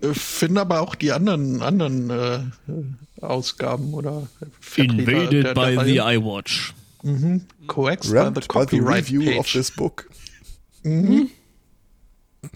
[0.00, 2.40] Ich finde aber auch die anderen, anderen äh,
[3.20, 4.26] Ausgaben oder
[4.60, 6.16] Vertreter der- der Reihe.
[6.18, 6.74] iWatch.
[7.02, 7.46] Mhm.
[7.66, 9.38] Coax by the by the copyright review page.
[9.38, 10.08] of this book.
[10.84, 11.30] Mhm.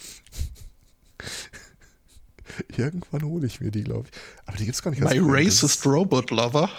[2.76, 4.18] Irgendwann hole ich mir die, glaube ich.
[4.46, 6.68] Aber die gibt's gar nicht My racist ist- robot lover.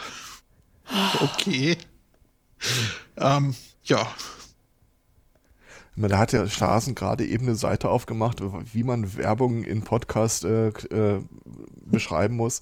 [1.22, 1.78] Okay.
[3.18, 3.54] ähm,
[3.84, 4.08] ja.
[5.98, 8.42] Da hat der Straßen gerade eben eine Seite aufgemacht,
[8.74, 11.22] wie man Werbung in Podcast äh, äh,
[11.86, 12.62] beschreiben muss.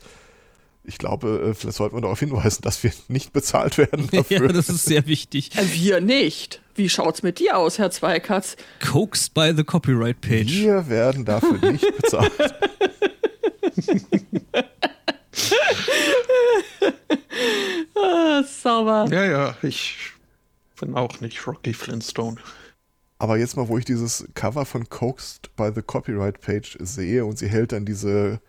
[0.88, 4.48] Ich glaube, äh, vielleicht sollten wir darauf hinweisen, dass wir nicht bezahlt werden Ja, dafür.
[4.54, 5.52] das ist sehr wichtig.
[5.56, 6.62] Äh, Wir nicht.
[6.76, 8.56] Wie schaut's mit dir aus, Herr Zweikatz?
[8.86, 10.52] Coaxed by the Copyright Page.
[10.62, 12.32] wir werden dafür nicht bezahlt.
[17.96, 19.08] Ah, sauber.
[19.12, 20.12] Ja, ja, ich
[20.80, 22.38] bin auch nicht Rocky Flintstone.
[23.18, 27.38] Aber jetzt mal, wo ich dieses Cover von Coaxed by the Copyright Page sehe und
[27.38, 28.40] sie hält dann diese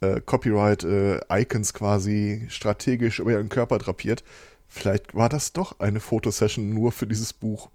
[0.00, 4.24] äh, Copyright-Icons quasi strategisch über ihren Körper drapiert,
[4.68, 7.70] vielleicht war das doch eine Fotosession nur für dieses Buch.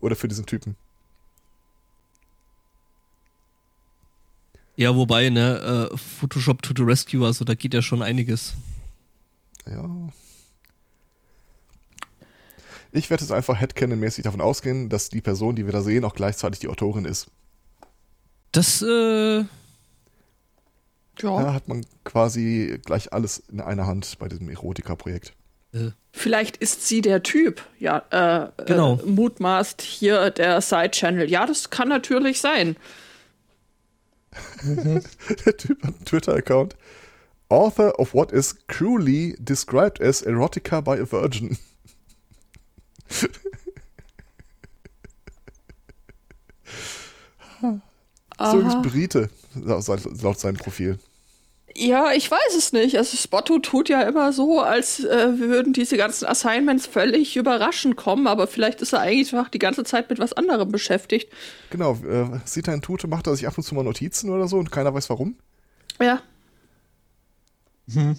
[0.00, 0.76] Oder für diesen Typen.
[4.76, 8.54] Ja, wobei, ne, äh, Photoshop to the Rescue, also da geht ja schon einiges.
[9.66, 9.88] Ja.
[12.92, 16.14] Ich werde jetzt einfach headcanon-mäßig davon ausgehen, dass die Person, die wir da sehen, auch
[16.14, 17.28] gleichzeitig die Autorin ist.
[18.52, 19.44] Das, äh,
[21.20, 21.42] Ja.
[21.42, 25.32] Da hat man quasi gleich alles in einer Hand bei diesem Erotika-Projekt.
[26.12, 27.62] Vielleicht ist sie der Typ.
[27.78, 28.98] Ja, äh, Genau.
[28.98, 31.30] äh, mutmaßt hier der Side-Channel.
[31.30, 32.76] Ja, das kann natürlich sein.
[34.64, 36.76] Der Typ hat einen Twitter-Account.
[37.48, 41.56] Author of what is cruelly described as erotica by a virgin.
[48.38, 50.98] so ist Brite, laut seinem Profil.
[51.78, 52.96] Ja, ich weiß es nicht.
[52.96, 58.26] Also Spotto tut ja immer so, als äh, würden diese ganzen Assignments völlig überraschend kommen,
[58.26, 61.30] aber vielleicht ist er eigentlich einfach die ganze Zeit mit was anderem beschäftigt.
[61.68, 64.48] Genau, äh, sieht er in Tute, macht er sich ab und zu mal Notizen oder
[64.48, 65.36] so und keiner weiß warum.
[66.00, 66.22] Ja.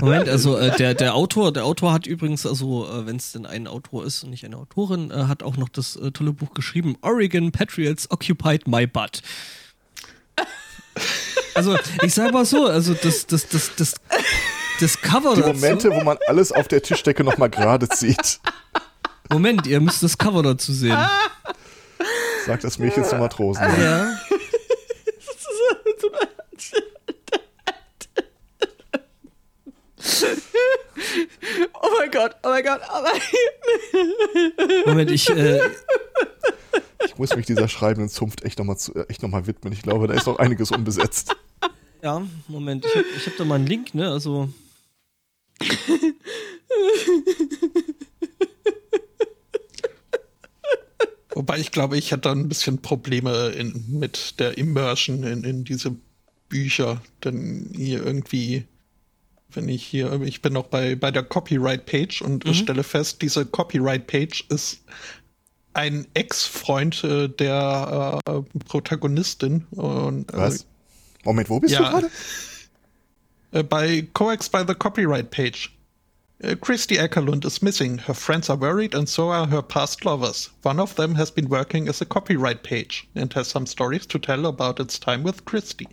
[0.00, 3.46] Moment, also äh, der, der Autor, der Autor hat übrigens, also äh, wenn es denn
[3.46, 6.54] ein Autor ist und nicht eine Autorin, äh, hat auch noch das äh, tolle Buch
[6.54, 9.22] geschrieben, Oregon Patriots Occupied My Butt.
[11.54, 13.94] Also, ich sag mal so, also das, das, das, das,
[14.80, 18.40] das Cover Die dazu, Momente, wo man alles auf der Tischdecke nochmal gerade zieht.
[19.30, 20.98] Moment, ihr müsst das Cover dazu sehen.
[22.46, 23.62] Sagt das Mädchen zum Matrosen.
[23.62, 23.78] Ja.
[23.78, 24.16] Ja.
[31.82, 35.60] Oh mein Gott, oh mein Gott, oh mein Moment, ich, äh,
[37.04, 39.72] Ich muss mich dieser schreibenden Zunft echt nochmal äh, echt noch mal widmen.
[39.72, 41.34] Ich glaube, da ist noch einiges unbesetzt.
[42.02, 44.50] ja, Moment, ich hab, ich hab da mal einen Link, ne, also,
[51.32, 55.64] Wobei ich glaube, ich hätte da ein bisschen Probleme in, mit der Immersion in, in
[55.64, 55.96] diese
[56.48, 57.00] Bücher.
[57.24, 58.64] Denn hier irgendwie,
[59.52, 64.46] wenn ich hier, ich bin auch bei, bei der Copyright-Page und stelle fest, diese Copyright-Page
[64.50, 64.80] ist
[65.74, 69.66] ein Ex-Freund äh, der äh, Protagonistin.
[69.72, 70.66] Und, äh, Was?
[71.24, 71.84] Moment, wo bist Ja.
[71.84, 72.10] du gerade?
[73.52, 75.70] Äh, bei Coax by the Copyright Page.
[76.42, 77.98] Uh, Christy Eckerlund is missing.
[77.98, 80.50] Her friends are worried, and so are her past lovers.
[80.62, 84.18] One of them has been working as a copyright page and has some stories to
[84.20, 85.88] tell about its time with Christy.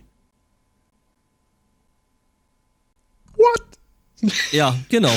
[3.38, 4.32] What?
[4.52, 5.12] ja, genau.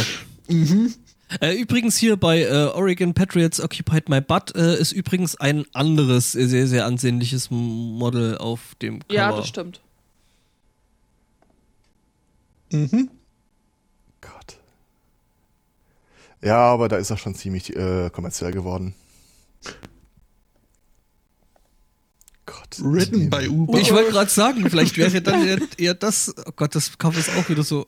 [1.39, 6.35] Äh, übrigens hier bei äh, Oregon Patriots Occupied My Butt äh, ist übrigens ein anderes
[6.35, 9.13] äh, sehr, sehr ansehnliches Model auf dem Cover.
[9.13, 9.81] Ja, das stimmt.
[12.71, 13.09] Mhm.
[14.21, 14.57] Gott.
[16.41, 18.93] Ja, aber da ist er schon ziemlich äh, kommerziell geworden.
[22.45, 22.79] Gott.
[22.79, 23.79] Written by Uber.
[23.79, 26.33] Ich wollte gerade sagen, vielleicht wäre dann eher, eher das.
[26.45, 27.87] Oh Gott, das Cover ist auch wieder so.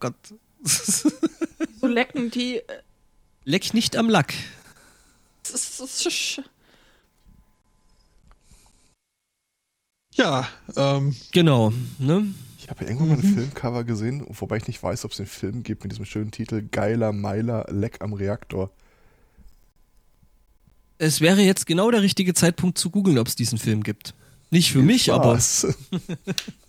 [0.00, 0.14] Gott.
[0.62, 2.62] So lecken die äh,
[3.44, 4.34] Leck nicht am Lack.
[5.50, 6.42] Das ist-
[10.14, 12.34] Ja, ähm, Genau, ne?
[12.58, 15.62] Ich habe irgendwann mal ein Filmcover gesehen, wobei ich nicht weiß, ob es den Film
[15.62, 18.70] gibt mit diesem schönen Titel Geiler Meiler Leck am Reaktor.
[20.98, 24.12] Es wäre jetzt genau der richtige Zeitpunkt zu googeln, ob es diesen Film gibt.
[24.50, 25.38] Nicht für mich, aber.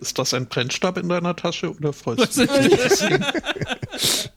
[0.00, 3.00] Ist das ein Brennstab in deiner Tasche oder freust du dich?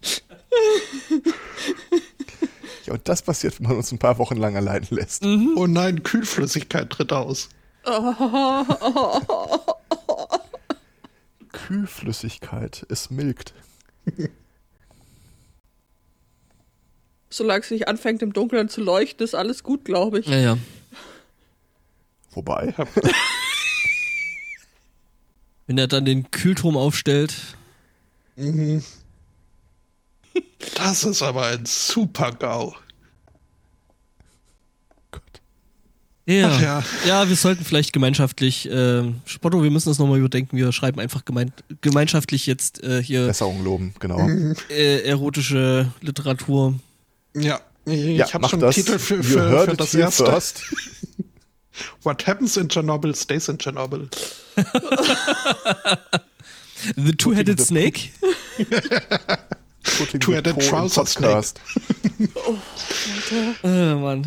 [2.86, 5.24] Ja, und das passiert, wenn man uns ein paar Wochen lang allein lässt.
[5.24, 7.50] Oh nein, Kühlflüssigkeit tritt aus.
[11.52, 13.54] Kühlflüssigkeit, es milkt.
[17.30, 20.26] Solange es nicht anfängt, im Dunkeln zu leuchten, ist alles gut, glaube ich.
[20.26, 20.58] Ja, ja.
[22.32, 22.74] Wobei,
[25.70, 27.36] Wenn er dann den Kühlturm aufstellt.
[30.74, 32.74] Das ist aber ein super GAU.
[35.12, 35.22] Gott.
[36.26, 36.50] Ja.
[36.52, 36.84] Ach ja.
[37.06, 37.30] ja.
[37.30, 40.58] wir sollten vielleicht gemeinschaftlich, äh, Spotto, wir müssen das nochmal überdenken.
[40.58, 44.28] Wir schreiben einfach gemein, gemeinschaftlich jetzt äh, hier Besserung loben, genau.
[44.72, 46.80] äh, erotische Literatur.
[47.36, 48.76] Ja, ich, Ja, ich habe schon das.
[48.76, 50.26] einen Titel für, für, heard für das here erste.
[50.26, 50.64] first.
[52.04, 54.10] What happens in Chernobyl stays in Chernobyl.
[56.96, 58.14] The Two-Headed Snake.
[59.84, 61.60] Two-headed the Po in trouser Podcast.
[63.64, 64.26] Äh, Mann.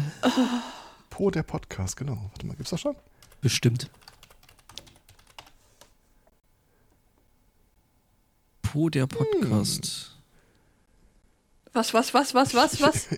[1.09, 2.19] Po der Podcast, genau.
[2.31, 2.95] Warte mal, gibt's das schon?
[3.41, 3.89] Bestimmt.
[8.63, 10.11] Po der Podcast.
[11.73, 13.09] Was, was, was, was, was, was?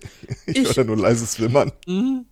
[0.47, 1.71] Ich, Ich- höre da nur leises Wimmern.
[1.87, 2.25] Mhm.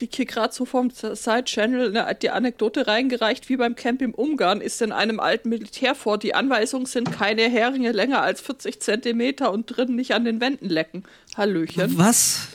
[0.00, 4.60] Die hier gerade so vom Side-Channel ne, die Anekdote reingereicht, wie beim Camp im Ungarn
[4.60, 6.18] ist in einem alten Militärfort.
[6.18, 10.68] Die Anweisungen sind keine Heringe länger als 40 Zentimeter und drin nicht an den Wänden
[10.68, 11.04] lecken.
[11.36, 11.96] Hallöchen.
[11.98, 12.48] Was?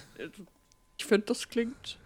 [0.98, 1.99] Ich finde, das klingt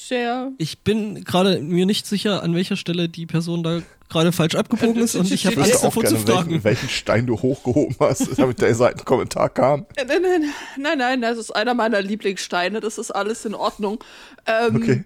[0.00, 0.52] sehr.
[0.58, 5.02] Ich bin gerade mir nicht sicher, an welcher Stelle die Person da gerade falsch abgebogen
[5.02, 6.64] ist und ich habe Angst davor zu welchen, fragen.
[6.64, 9.84] welchen Stein du hochgehoben hast, damit der Seitenkommentar kam.
[9.96, 10.44] Nein, nein,
[10.78, 12.80] nein, nein, das ist einer meiner Lieblingssteine.
[12.80, 14.02] Das ist alles in Ordnung.
[14.46, 15.04] Ähm, Okay.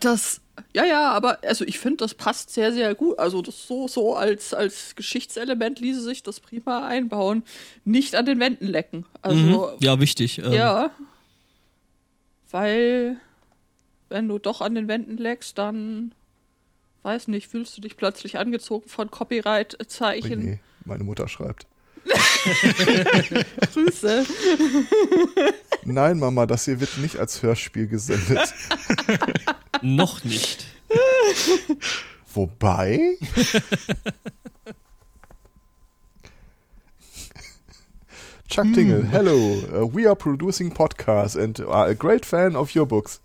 [0.00, 0.40] Das,
[0.74, 3.18] ja, ja, aber also ich finde, das passt sehr, sehr gut.
[3.18, 7.42] Also das so, so als, als Geschichtselement ließe sich das prima einbauen.
[7.84, 9.06] Nicht an den Wänden lecken.
[9.22, 9.58] Also, Mhm.
[9.80, 10.38] Ja, wichtig.
[10.38, 10.90] Ähm, ja.
[12.50, 13.16] Weil,
[14.08, 16.14] wenn du doch an den Wänden leckst, dann,
[17.02, 20.44] weiß nicht, fühlst du dich plötzlich angezogen von Copyright-Zeichen.
[20.44, 21.66] nee, meine Mutter schreibt.
[23.72, 24.24] Grüße.
[25.84, 28.54] Nein, Mama, das hier wird nicht als Hörspiel gesendet.
[29.82, 30.66] Noch nicht.
[32.32, 33.18] Wobei.
[38.48, 39.36] Chuck Dingle, hello.
[39.72, 43.20] Uh, we are producing podcasts and are a great fan of your books.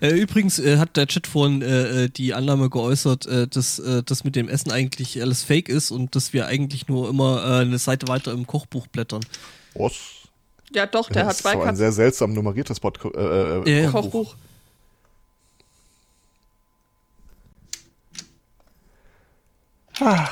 [0.00, 4.02] Äh, übrigens äh, hat der Chat vorhin äh, äh, die Annahme geäußert, äh, dass äh,
[4.04, 7.60] das mit dem Essen eigentlich alles fake ist und dass wir eigentlich nur immer äh,
[7.62, 9.24] eine Seite weiter im Kochbuch blättern.
[9.74, 9.94] Was?
[10.72, 11.76] Ja, doch, der das hat ist zwei so ein Katzen.
[11.76, 13.14] sehr seltsam nummeriertes Podcast.
[13.16, 13.82] Äh, äh,
[20.00, 20.28] Ja,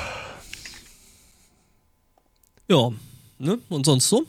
[2.69, 2.91] ja.
[3.39, 3.59] Ne?
[3.69, 4.25] Und sonst so?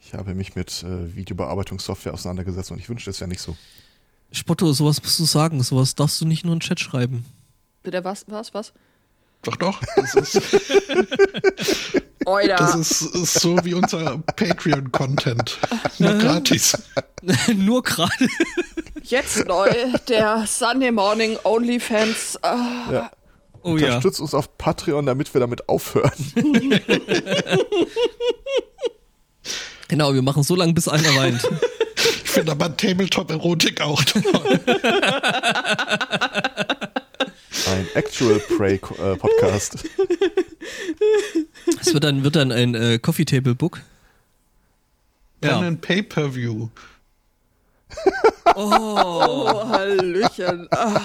[0.00, 3.56] Ich habe mich mit äh, Videobearbeitungssoftware auseinandergesetzt und ich wünschte, es wäre nicht so.
[4.32, 5.62] Spotto, sowas musst du sagen.
[5.62, 7.24] Sowas darfst du nicht nur in den Chat schreiben.
[7.82, 8.72] Bitte, was, was, was?
[9.42, 9.80] Doch, doch.
[9.96, 10.40] Das ist,
[12.58, 15.58] das ist, ist so wie unser Patreon-Content.
[15.98, 16.76] Nur gratis.
[17.56, 18.28] nur gerade.
[19.02, 19.70] Jetzt neu,
[20.08, 22.38] der Sunday Morning OnlyFans.
[22.42, 23.10] Ah, Ja.
[23.62, 23.86] Oh ja.
[23.86, 26.12] Unterstützt uns auf Patreon, damit wir damit aufhören.
[29.88, 31.42] Genau, wir machen so lange, bis einer weint.
[32.24, 34.60] Ich finde aber Tabletop-Erotik auch toll.
[37.66, 39.84] Ein Actual Prey äh, Podcast.
[41.80, 43.80] Es wird dann, wird dann ein äh, Coffee Table Book.
[45.40, 45.66] Dann Ja.
[45.66, 46.68] ein Pay-Per-View.
[48.54, 50.68] oh, Hallöchen.
[50.70, 51.00] Ah.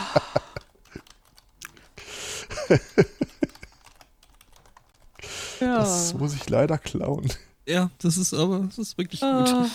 [5.60, 5.78] Ja.
[5.80, 7.32] Das muss ich leider klauen.
[7.68, 9.44] Ja, das ist aber, das ist wirklich Ah.
[9.44, 9.72] gut.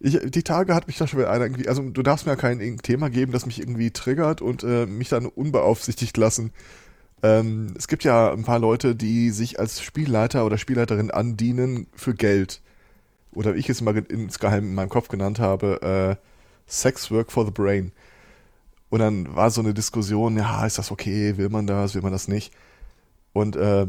[0.00, 2.36] Ich, die Tage hat mich da schon wieder einer irgendwie, also du darfst mir ja
[2.36, 6.52] kein Thema geben, das mich irgendwie triggert und äh, mich dann unbeaufsichtigt lassen.
[7.22, 12.14] Ähm, es gibt ja ein paar Leute, die sich als Spielleiter oder Spielleiterin andienen für
[12.14, 12.60] Geld.
[13.32, 16.22] Oder wie ich es mal ge- insgeheim in meinem Kopf genannt habe, äh,
[16.66, 17.92] Sex Work for the Brain.
[18.88, 22.12] Und dann war so eine Diskussion, ja, ist das okay, will man das, will man
[22.12, 22.52] das nicht?
[23.32, 23.86] Und äh,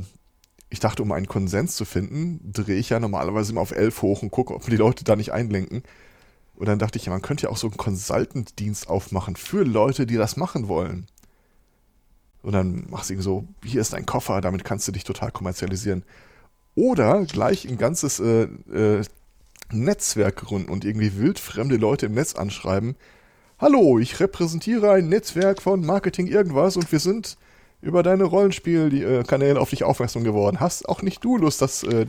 [0.69, 4.21] ich dachte, um einen Konsens zu finden, drehe ich ja normalerweise immer auf 11 hoch
[4.21, 5.83] und gucke, ob die Leute da nicht einlenken.
[6.55, 10.07] Und dann dachte ich, ja, man könnte ja auch so einen Consultant-Dienst aufmachen für Leute,
[10.07, 11.07] die das machen wollen.
[12.41, 15.31] Und dann machst du irgendwie so, hier ist dein Koffer, damit kannst du dich total
[15.31, 16.03] kommerzialisieren.
[16.75, 19.03] Oder gleich ein ganzes äh, äh,
[19.71, 22.95] Netzwerk gründen und irgendwie wildfremde Leute im Netz anschreiben.
[23.59, 27.37] Hallo, ich repräsentiere ein Netzwerk von Marketing irgendwas und wir sind
[27.81, 30.59] über deine Rollenspielkanäle auf dich aufmerksam geworden.
[30.59, 32.05] Hast auch nicht du Lust, das, äh,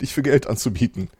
[0.00, 1.10] dich für Geld anzubieten?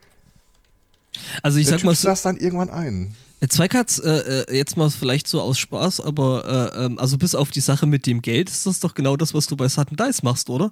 [1.43, 3.15] Also ich Der sag mal, typ das dann irgendwann ein.
[3.47, 7.51] Zweikatz, äh, äh, jetzt mal vielleicht so aus Spaß, aber äh, ähm, also bis auf
[7.51, 10.23] die Sache mit dem Geld ist das doch genau das, was du bei Sutton Dice
[10.23, 10.71] machst, oder?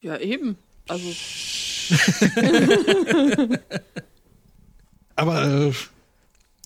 [0.00, 0.58] Ja, eben.
[0.88, 1.06] Also,
[5.16, 5.72] Aber äh,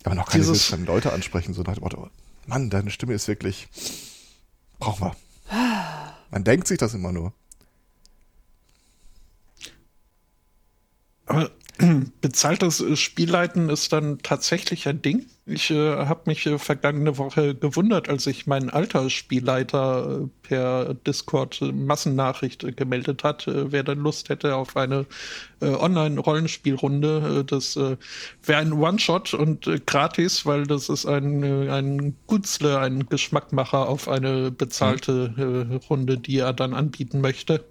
[0.09, 2.09] Aber noch keine Dieses- wildfremden Leute ansprechen, so nach dem Motto,
[2.47, 3.69] Mann, deine Stimme ist wirklich,
[4.79, 5.17] brauchen wir.
[6.31, 7.35] Man denkt sich das immer nur.
[11.27, 11.51] Aber
[12.21, 15.27] bezahltes Spielleiten ist dann tatsächlich ein Ding.
[15.47, 20.95] Ich äh, habe mich äh, vergangene Woche gewundert, als ich meinen alter Spielleiter äh, per
[20.95, 25.07] Discord äh, Massennachricht äh, gemeldet hat, äh, wer dann Lust hätte auf eine
[25.61, 27.45] Online-Rollenspielrunde.
[27.45, 34.07] Das wäre ein One-Shot und gratis, weil das ist ein, ein Gutzle, ein Geschmackmacher auf
[34.09, 37.65] eine bezahlte Runde, die er dann anbieten möchte.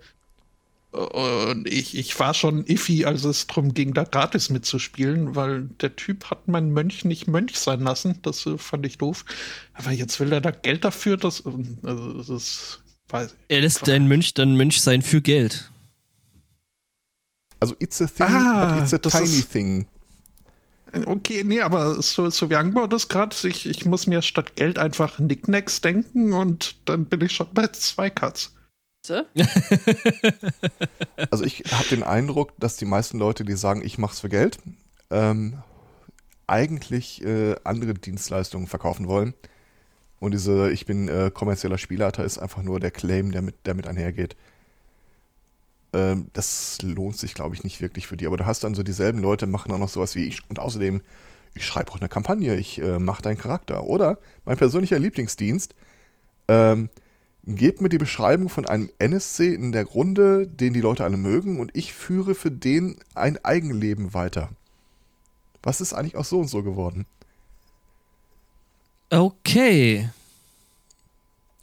[0.91, 5.95] Und ich, ich war schon iffy, als es darum ging, da gratis mitzuspielen, weil der
[5.95, 8.19] Typ hat meinen Mönch nicht Mönch sein lassen.
[8.21, 9.25] Das äh, fand ich doof.
[9.73, 11.17] Aber jetzt will er da Geld dafür.
[11.17, 12.79] Das, also, das
[13.09, 15.71] weiß Er lässt dein Mönch dann Mönch sein für Geld.
[17.59, 19.88] Also it's a thing, Ah, but it's a das tiny ist- thing.
[21.05, 24.77] Okay, nee, aber so, so wie angebaut ist gerade, ich, ich muss mir statt Geld
[24.79, 28.53] einfach Nicknacks denken und dann bin ich schon bei zwei Cuts.
[29.08, 29.24] So.
[31.32, 34.60] Also ich habe den Eindruck, dass die meisten Leute, die sagen, ich mach's für Geld,
[35.10, 35.58] ähm,
[36.45, 39.34] eigentlich äh, andere Dienstleistungen verkaufen wollen.
[40.20, 43.74] Und diese, ich bin äh, kommerzieller Spielleiter, ist einfach nur der Claim, der mit, der
[43.74, 44.36] mit einhergeht.
[45.93, 48.28] Ähm, das lohnt sich, glaube ich, nicht wirklich für die.
[48.28, 50.47] Aber du hast dann so dieselben Leute, machen auch noch sowas wie ich.
[50.49, 51.01] Und außerdem,
[51.55, 53.84] ich schreibe auch eine Kampagne, ich äh, mache deinen Charakter.
[53.84, 55.76] Oder mein persönlicher Lieblingsdienst,
[56.47, 56.89] ähm,
[57.50, 61.62] Gebt mir die Beschreibung von einem NSC in der Runde, den die Leute alle mögen,
[61.62, 64.50] und ich führe für den ein Eigenleben weiter.
[65.64, 67.06] Was ist eigentlich aus so und so geworden?
[69.10, 70.10] Okay.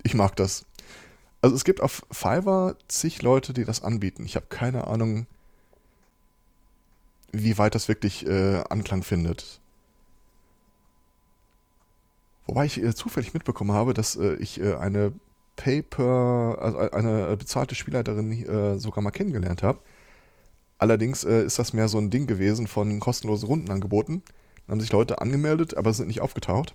[0.02, 0.64] Ich mag das.
[1.42, 4.24] Also es gibt auf Fiverr zig Leute, die das anbieten.
[4.24, 5.26] Ich habe keine Ahnung,
[7.30, 9.60] wie weit das wirklich äh, Anklang findet.
[12.46, 15.12] Wobei ich äh, zufällig mitbekommen habe, dass äh, ich äh, eine
[15.56, 19.78] Paper, also eine bezahlte Spielleiterin äh, sogar mal kennengelernt habe.
[20.78, 24.22] Allerdings äh, ist das mehr so ein Ding gewesen von kostenlosen Rundenangeboten.
[24.66, 26.74] Da haben sich Leute angemeldet, aber sind nicht aufgetaucht.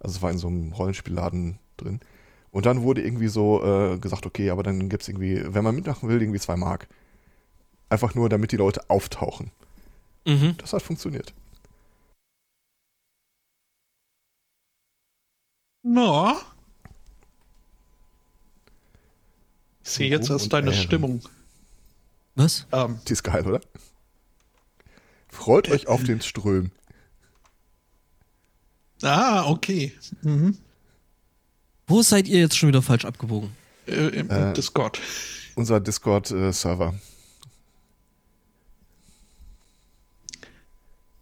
[0.00, 2.00] Also es war in so einem Rollenspielladen drin.
[2.50, 6.08] Und dann wurde irgendwie so äh, gesagt, okay, aber dann gibt's irgendwie, wenn man mitmachen
[6.08, 6.88] will, irgendwie zwei Mark.
[7.88, 9.50] Einfach nur, damit die Leute auftauchen.
[10.26, 10.56] Mhm.
[10.58, 11.34] Das hat funktioniert.
[15.82, 16.36] Na?
[19.88, 20.82] Ich sehe jetzt erst deine Ehren.
[20.82, 21.22] Stimmung.
[22.34, 22.66] Was?
[22.72, 23.60] Ähm, Die ist geil, oder?
[25.28, 26.70] Freut euch auf den Ström.
[29.02, 29.92] ah, okay.
[30.22, 30.58] Mhm.
[31.86, 33.50] Wo seid ihr jetzt schon wieder falsch abgebogen?
[33.86, 35.00] Äh, Im Äh, Discord.
[35.54, 36.94] Unser Discord-Server.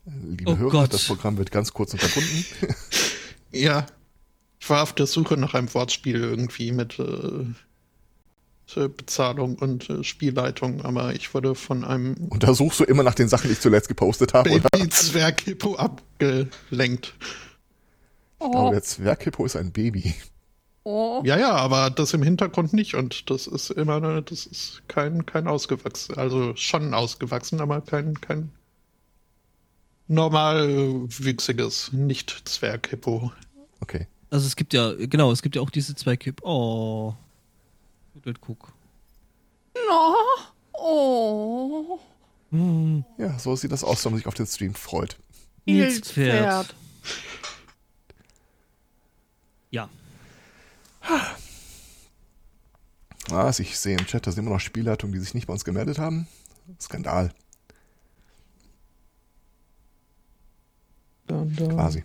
[0.06, 0.92] Liebe Oh Hörer, Gott.
[0.92, 2.44] das Programm wird ganz kurz unterbunden.
[3.52, 3.86] Ja.
[4.58, 7.46] Ich war auf der Suche nach einem Wortspiel irgendwie mit äh, äh,
[8.74, 13.14] Bezahlung und äh, Spielleitung, aber ich wurde von einem Und da suchst du immer nach
[13.14, 14.68] den Sachen, die ich zuletzt gepostet habe, oder?
[14.70, 17.14] Baby-Zwerg-Hippo abgelenkt.
[18.40, 20.14] Ich glaube, der Zwerghippo ist ein Baby.
[20.84, 21.22] Oh.
[21.24, 25.26] Ja, ja, aber das im Hintergrund nicht und das ist immer, ne, das ist kein,
[25.26, 28.52] kein ausgewachsen, also schon ausgewachsen, aber kein, kein
[30.06, 33.32] normal äh, wüchsiges, nicht Zwerghippo.
[33.80, 34.06] Okay.
[34.30, 36.42] Also es gibt ja, genau, es gibt ja auch diese zwei Kipp.
[36.44, 37.14] Oh.
[38.26, 38.72] Gut, guck.
[39.88, 40.16] No.
[40.72, 42.00] Oh.
[42.50, 43.04] Hm.
[43.18, 45.16] Ja, so sieht das aus, wenn man sich auf den Stream freut.
[45.64, 46.74] Nils Pferd.
[49.70, 49.88] Ja.
[53.30, 55.64] Ah, ich sehe im Chat, da sind immer noch Spielleitungen, die sich nicht bei uns
[55.64, 56.26] gemeldet haben.
[56.80, 57.32] Skandal,
[61.28, 62.04] Dann, dann, quasi.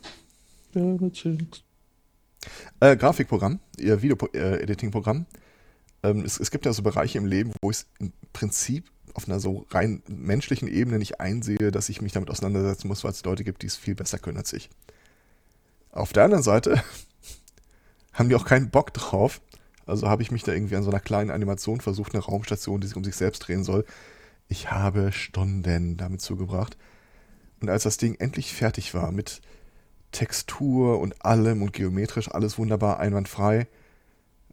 [0.75, 0.81] ja,
[2.79, 5.25] Äh, Grafikprogramm, ihr Video-Editing-Programm.
[6.03, 9.27] Ähm, es, es gibt ja so Bereiche im Leben, wo ich es im Prinzip auf
[9.27, 13.23] einer so rein menschlichen Ebene nicht einsehe, dass ich mich damit auseinandersetzen muss, weil es
[13.23, 14.69] Leute gibt, die es viel besser können als ich.
[15.91, 16.81] Auf der anderen Seite
[18.13, 19.41] haben die auch keinen Bock drauf.
[19.85, 22.87] Also habe ich mich da irgendwie an so einer kleinen Animation versucht, eine Raumstation, die
[22.87, 23.85] sich um sich selbst drehen soll.
[24.47, 26.77] Ich habe Stunden damit zugebracht.
[27.59, 29.41] Und als das Ding endlich fertig war, mit
[30.11, 33.67] Textur und allem und geometrisch alles wunderbar einwandfrei,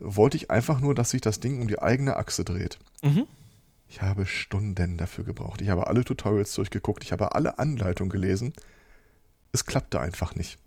[0.00, 2.78] wollte ich einfach nur, dass sich das Ding um die eigene Achse dreht.
[3.02, 3.26] Mhm.
[3.88, 5.62] Ich habe Stunden dafür gebraucht.
[5.62, 8.52] Ich habe alle Tutorials durchgeguckt, ich habe alle Anleitungen gelesen.
[9.52, 10.58] Es klappte einfach nicht.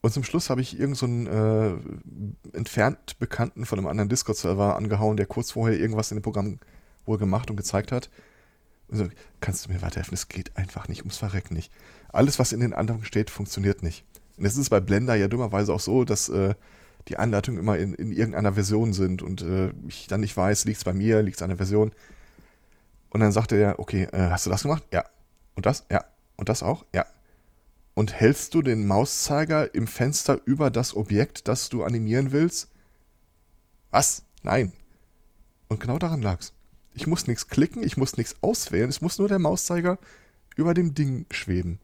[0.00, 5.16] Und zum Schluss habe ich irgendeinen so äh, entfernt Bekannten von einem anderen Discord-Server angehauen,
[5.16, 6.60] der kurz vorher irgendwas in dem Programm
[7.04, 8.08] wohl gemacht und gezeigt hat.
[8.86, 9.08] Und so,
[9.40, 10.14] kannst du mir weiterhelfen?
[10.14, 11.72] Es geht einfach nicht, ums Verrecken nicht.
[12.10, 14.04] Alles, was in den Anleitungen steht, funktioniert nicht.
[14.36, 16.54] Und es ist bei Blender ja dummerweise auch so, dass äh,
[17.06, 20.78] die Anleitungen immer in, in irgendeiner Version sind und äh, ich dann nicht weiß, liegt
[20.78, 21.92] es bei mir, liegt es an der Version.
[23.10, 24.84] Und dann sagte er, okay, äh, hast du das gemacht?
[24.92, 25.04] Ja.
[25.54, 25.86] Und das?
[25.90, 26.04] Ja.
[26.36, 26.84] Und das auch?
[26.94, 27.06] Ja.
[27.94, 32.68] Und hältst du den Mauszeiger im Fenster über das Objekt, das du animieren willst?
[33.90, 34.22] Was?
[34.42, 34.72] Nein.
[35.68, 36.52] Und genau daran lag's.
[36.94, 39.98] Ich muss nichts klicken, ich muss nichts auswählen, es muss nur der Mauszeiger
[40.56, 41.78] über dem Ding schweben.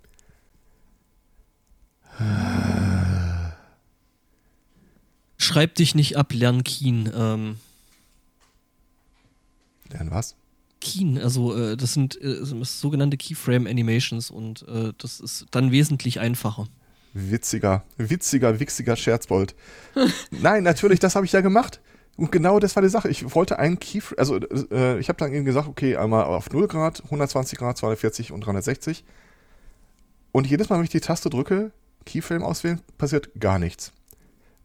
[5.45, 7.13] Schreib dich nicht ab, lern Keen.
[7.15, 7.57] Ähm,
[9.91, 10.37] Lernen was?
[10.81, 16.19] Keen, also äh, das sind äh, sogenannte Keyframe Animations und äh, das ist dann wesentlich
[16.19, 16.67] einfacher.
[17.13, 19.55] Witziger, witziger, wichsiger Scherzbold.
[20.31, 21.81] Nein, natürlich, das habe ich ja gemacht.
[22.17, 23.11] Und genau das war die Sache.
[23.11, 26.69] Ich wollte einen Keyframe, also äh, ich habe dann eben gesagt, okay, einmal auf 0
[26.69, 29.05] Grad, 120 Grad, 240 und 360.
[30.33, 31.71] Und jedes Mal, wenn ich die Taste drücke,
[32.07, 33.93] Keyframe auswählen, passiert gar nichts.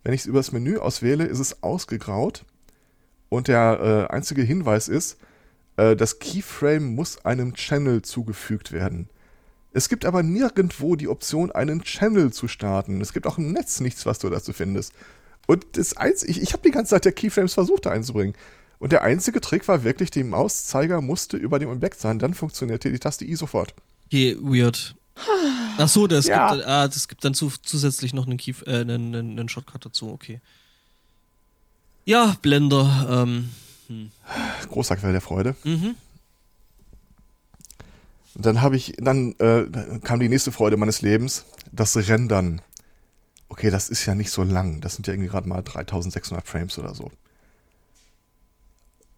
[0.03, 2.45] Wenn ich es über das Menü auswähle, ist es ausgegraut.
[3.29, 5.17] Und der äh, einzige Hinweis ist,
[5.77, 9.09] äh, das Keyframe muss einem Channel zugefügt werden.
[9.71, 13.01] Es gibt aber nirgendwo die Option, einen Channel zu starten.
[13.01, 14.93] Es gibt auch im Netz nichts, was du dazu findest.
[15.47, 18.35] Und das einzige, ich, ich habe die ganze Zeit der Keyframes versucht da einzubringen.
[18.79, 22.91] Und der einzige Trick war wirklich, der Mauszeiger musste über dem Objekt sein, dann funktionierte
[22.91, 23.73] die Taste I sofort.
[24.07, 24.95] Okay, weird.
[25.77, 26.53] Ach so, das, Ja.
[26.53, 29.85] gibt, ah, das gibt dann zu, zusätzlich noch einen, Key, äh, einen, einen, einen Shortcut
[29.85, 30.41] dazu, okay.
[32.05, 33.25] Ja, Blender.
[33.27, 33.49] Ähm,
[34.69, 35.55] Großer Quell der Freude.
[35.63, 35.95] mhm.
[38.35, 39.65] Und dann habe ich, dann äh,
[40.03, 42.61] kam die nächste Freude meines Lebens, das Rendern.
[43.49, 44.79] Okay, das ist ja nicht so lang.
[44.81, 47.11] Das sind ja irgendwie gerade mal 3600 Frames oder so.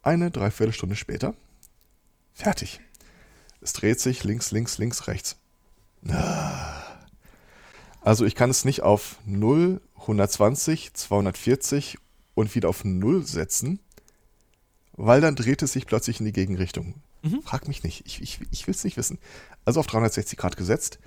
[0.01, 1.35] Eine Dreiviertelstunde später.
[2.33, 2.79] Fertig.
[3.59, 5.35] Es dreht sich links, links, links, rechts.
[6.07, 6.81] Ah.
[8.01, 11.97] Also ich kann es nicht auf 0, 120, 240
[12.33, 13.79] und wieder auf 0 setzen,
[14.93, 16.95] weil dann dreht es sich plötzlich in die Gegenrichtung.
[17.43, 19.19] Frag mich nicht, ich, ich, ich will es nicht wissen.
[19.63, 20.99] Also auf 360 Grad gesetzt,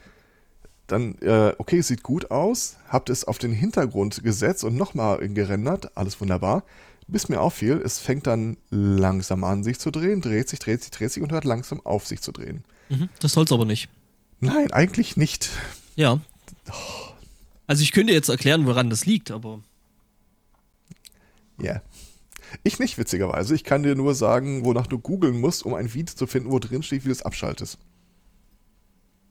[0.86, 5.96] dann, äh, okay, sieht gut aus, habt es auf den Hintergrund gesetzt und nochmal gerendert,
[5.96, 6.62] alles wunderbar,
[7.06, 10.90] bis mir auffiel, es fängt dann langsam an, sich zu drehen, dreht sich, dreht sich,
[10.90, 12.64] dreht sich und hört langsam auf, sich zu drehen.
[12.90, 13.08] Mhm.
[13.20, 13.88] Das soll's aber nicht.
[14.40, 15.50] Nein, eigentlich nicht.
[15.96, 16.20] Ja.
[17.66, 19.60] Also ich könnte jetzt erklären, woran das liegt, aber
[21.60, 21.82] Ja.
[22.62, 23.54] Ich nicht, witzigerweise.
[23.54, 26.58] Ich kann dir nur sagen, wonach du googeln musst, um ein Video zu finden, wo
[26.58, 27.78] drin steht, wie du es abschaltest.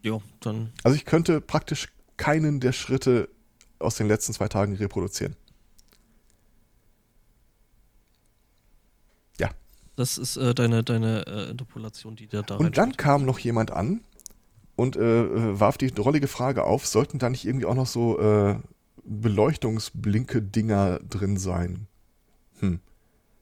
[0.01, 0.74] ja, dann.
[0.84, 1.88] Also ich könnte praktisch
[2.18, 3.30] keinen der Schritte
[3.80, 5.36] aus den letzten zwei Tagen reproduzieren.
[9.39, 9.49] Ja.
[9.95, 13.72] Das ist äh, deine, deine äh, Interpolation, die dir da Und dann kam noch jemand
[13.72, 14.01] an
[14.76, 18.55] und äh, warf die drollige Frage auf, sollten da nicht irgendwie auch noch so äh,
[19.05, 21.88] Beleuchtungsblinke-Dinger drin sein?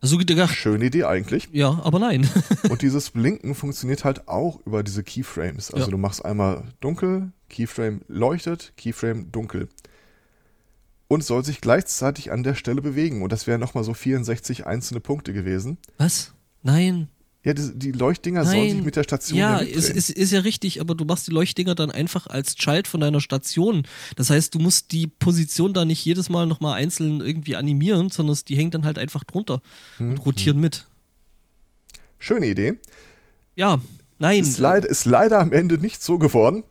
[0.01, 1.47] Also gedacht, Schöne Idee eigentlich.
[1.51, 2.27] ja, aber nein.
[2.69, 5.69] Und dieses Blinken funktioniert halt auch über diese Keyframes.
[5.71, 5.91] Also Ja.
[5.91, 9.69] du machst einmal dunkel, Keyframe leuchtet, Keyframe dunkel.
[11.07, 13.21] Und soll sich gleichzeitig an der Stelle bewegen.
[13.21, 15.77] Und das wären nochmal so 64 einzelne Punkte gewesen.
[15.99, 16.33] Was?
[16.63, 17.09] Nein.
[17.43, 18.75] Ja, die, die Leuchtdinger sollen Nein.
[18.75, 21.31] sich mit der Station Ja, ja ist, ist, ist ja richtig, aber du machst die
[21.31, 23.87] Leuchtdinger dann einfach als Child von deiner Station.
[24.15, 28.37] Das heißt, du musst die Position da nicht jedes Mal nochmal einzeln irgendwie animieren, sondern
[28.47, 29.61] die hängen dann halt einfach drunter
[29.97, 30.85] Hm, und rotieren mit.
[32.19, 32.75] Schöne Idee.
[33.55, 33.81] Ja,
[34.19, 34.41] nein.
[34.41, 36.63] Ist, leid, ist leider am Ende nicht so geworden.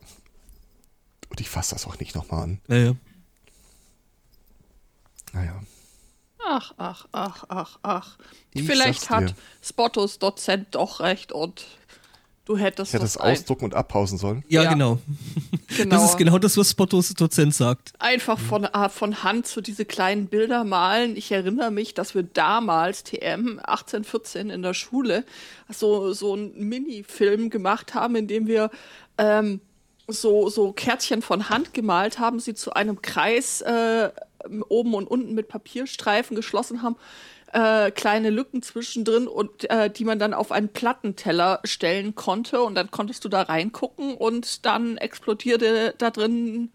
[1.29, 2.61] Und ich fasse das auch nicht nochmal an.
[2.69, 2.95] Äh, ja.
[5.33, 5.61] Naja.
[6.47, 8.17] Ach, ach, ach, ach, ach.
[8.53, 9.35] Ich Vielleicht hat.
[9.61, 11.65] Spottos Dozent doch recht und
[12.43, 14.43] Du hättest Ich hätte es ausdrucken und abpausen sollen.
[14.49, 14.73] Ja, Ja.
[14.73, 14.97] genau.
[15.77, 17.93] genau, Das ist genau das, was Spottos Dozent sagt.
[17.99, 21.15] einfach von, ah, von Hand so diese kleinen Bilder malen.
[21.15, 25.23] Ich erinnere mich, dass wir damals, TM 1814 in der Schule,
[25.69, 28.71] so, so einen Mini-Film gemacht haben, in dem wir
[29.19, 29.61] ähm,
[30.07, 34.09] so, so Kärtchen von Hand gemalt haben, sie zu einem Kreis äh,
[34.69, 36.95] oben und unten mit Papierstreifen geschlossen haben.
[37.53, 42.75] Äh, kleine Lücken zwischendrin und äh, die man dann auf einen Plattenteller stellen konnte und
[42.75, 46.71] dann konntest du da reingucken und dann explodierte da drin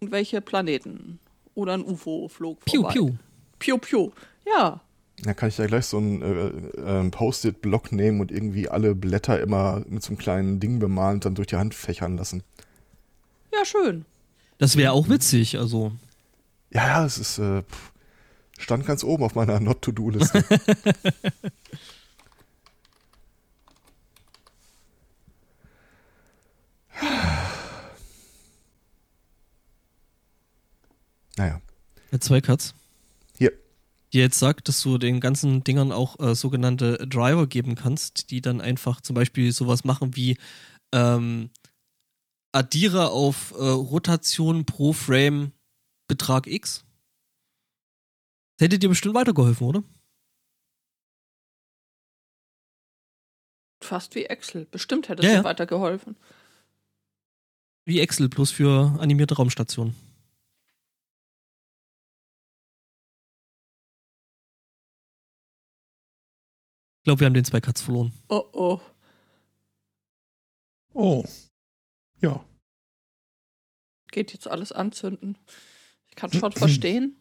[0.00, 1.18] irgendwelche Planeten
[1.54, 2.92] oder ein UFO flog Piu, vorbei.
[2.92, 3.10] piu.
[3.58, 4.10] Piu, piu.
[4.46, 4.80] Ja.
[5.22, 9.40] Da kann ich ja gleich so einen äh, äh, Post-it-Block nehmen und irgendwie alle Blätter
[9.40, 12.42] immer mit so einem kleinen Ding bemalen und dann durch die Hand fächern lassen.
[13.52, 14.04] Ja, schön.
[14.58, 15.92] Das wäre auch witzig, also.
[16.76, 17.62] Ja, ja, es ist äh,
[18.58, 20.44] stand ganz oben auf meiner Not-to-Do-Liste.
[31.38, 31.62] naja,
[32.10, 32.74] Herr Zweikatz,
[33.38, 33.52] hier.
[34.12, 38.42] die jetzt sagt, dass du den ganzen Dingern auch äh, sogenannte Driver geben kannst, die
[38.42, 40.36] dann einfach zum Beispiel sowas machen wie
[40.92, 41.48] ähm,
[42.52, 45.52] addiere auf äh, Rotation pro Frame
[46.08, 46.84] Betrag X.
[48.58, 49.82] Das hätte dir bestimmt weitergeholfen, oder?
[53.82, 54.64] Fast wie Excel.
[54.66, 55.44] Bestimmt hätte Ja, es dir ja.
[55.44, 56.16] weitergeholfen.
[57.84, 59.94] Wie Excel, bloß für animierte Raumstationen.
[66.98, 68.12] Ich glaube, wir haben den Zweikatz verloren.
[68.28, 68.80] Oh oh.
[70.92, 71.24] Oh.
[72.20, 72.44] Ja.
[74.10, 75.38] Geht jetzt alles anzünden.
[76.16, 77.14] Ich kann schon verstehen.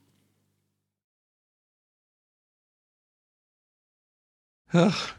[4.69, 5.13] Ach,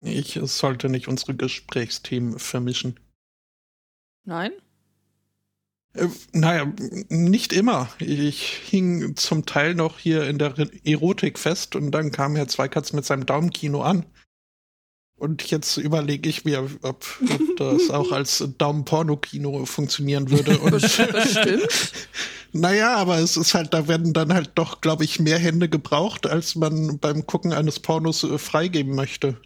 [0.00, 3.00] ich sollte nicht unsere Gesprächsthemen vermischen.
[4.24, 4.52] Nein?
[5.94, 6.72] Äh, naja,
[7.08, 7.88] nicht immer.
[7.98, 10.54] Ich hing zum Teil noch hier in der
[10.84, 14.06] Erotik fest und dann kam Herr Zweikatz mit seinem Daumenkino an.
[15.20, 20.58] Und jetzt überlege ich mir, ob, ob das auch als Daumen-Porno-Kino funktionieren würde.
[20.60, 21.68] Und Bestimmt.
[22.52, 26.26] Naja, aber es ist halt, da werden dann halt doch, glaube ich, mehr Hände gebraucht,
[26.26, 29.40] als man beim Gucken eines Pornos äh, freigeben möchte.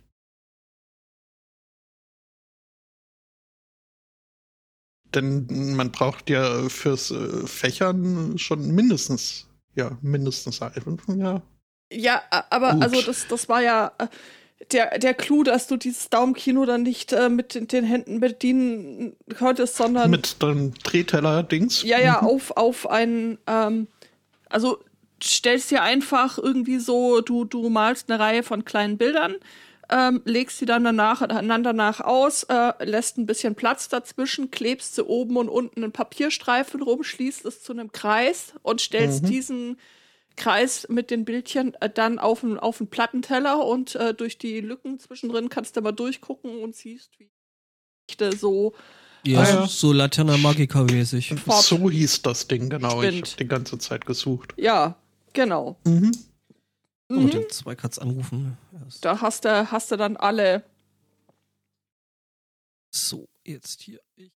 [5.15, 11.43] Denn man braucht ja fürs äh, Fächern schon mindestens, ja, mindestens ein, ja.
[11.93, 12.83] Ja, aber Gut.
[12.83, 14.09] also das, das war ja äh,
[14.73, 19.17] der, der Clou, dass du dieses Daumenkino dann nicht äh, mit den, den Händen bedienen
[19.39, 21.83] konntest, sondern Mit dem Drehteller-Dings.
[21.83, 22.27] ja, ja, Mhm.
[22.29, 23.89] auf, auf einen, ähm,
[24.49, 24.79] also
[25.23, 29.37] stellst dir einfach irgendwie so, du, du malst eine Reihe von kleinen Bildern,
[29.91, 34.95] ähm, legst sie dann danach, einander nach aus, äh, lässt ein bisschen Platz dazwischen, klebst
[34.95, 39.29] sie oben und unten einen Papierstreifen rum, schließt es zu einem Kreis und stellst Mhm.
[39.29, 39.79] diesen
[40.37, 44.61] Kreis mit den Bildchen äh, dann auf einen auf einen Plattenteller und äh, durch die
[44.61, 47.31] Lücken zwischendrin kannst du mal durchgucken und siehst, wie
[48.09, 48.75] Geschichte so
[49.25, 49.67] Ja, Ah, ja.
[49.67, 51.35] so Laterna Magica mäßig.
[51.47, 53.03] So hieß das Ding, genau.
[53.03, 53.27] Ich Spinnt.
[53.29, 54.53] habe die ganze Zeit gesucht.
[54.57, 54.97] Ja,
[55.33, 55.77] genau.
[55.85, 56.13] Mhm.
[57.09, 57.23] Mhm.
[57.25, 57.31] Mhm.
[57.31, 58.59] den Zweikatz anrufen.
[58.83, 59.05] Erst.
[59.05, 60.65] Da hast du, hast du dann alle.
[62.91, 64.01] So, jetzt hier.
[64.17, 64.33] Ich.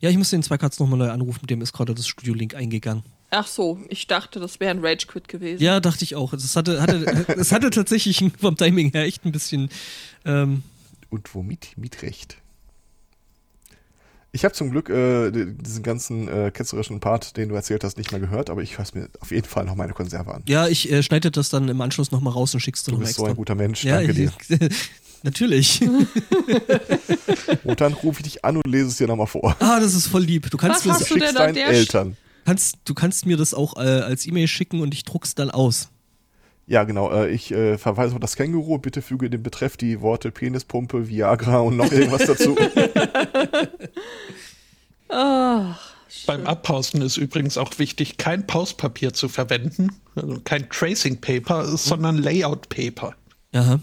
[0.00, 3.02] Ja, ich muss den Zweikatz nochmal neu anrufen, dem ist gerade das Studio-Link eingegangen.
[3.30, 5.62] Ach so, ich dachte, das wäre ein Rage-Quit gewesen.
[5.62, 6.32] Ja, dachte ich auch.
[6.32, 7.04] Es hatte, hatte,
[7.38, 9.70] es hatte tatsächlich vom Timing her echt ein bisschen.
[10.24, 10.62] Ähm,
[11.10, 11.72] Und womit?
[11.76, 12.36] Mit Recht.
[14.30, 18.10] Ich habe zum Glück äh, diesen ganzen äh, ketzerischen Part, den du erzählt hast, nicht
[18.10, 20.42] mehr gehört, aber ich höre mir auf jeden Fall noch meine Konserve an.
[20.48, 23.06] ja, ich äh, schneide das dann im Anschluss nochmal raus und schick's dir Du nochmal
[23.06, 23.32] bist so extra.
[23.32, 24.32] ein guter Mensch, ja, danke dir.
[25.24, 25.26] ich,
[25.80, 25.82] natürlich.
[27.64, 29.56] Und dann rufe ich dich an und lese es dir nochmal vor.
[29.60, 30.50] ah, das ist voll lieb.
[30.50, 32.16] Du kannst, Was mir hast das, du denn deinen der Eltern.
[32.44, 35.88] kannst, du kannst mir das auch äh, als E-Mail schicken und ich druck's dann aus.
[36.66, 37.12] Ja, genau.
[37.12, 38.78] Äh, ich äh, verweise auf das Känguru.
[38.78, 42.56] Bitte füge in den Betreff die Worte Penispumpe, Viagra und noch irgendwas dazu.
[45.08, 45.94] Ach,
[46.26, 52.18] Beim Abpausen ist übrigens auch wichtig, kein Pauspapier zu verwenden, also kein Tracing Paper, sondern
[52.18, 53.14] Layout Paper.
[53.52, 53.80] Aha.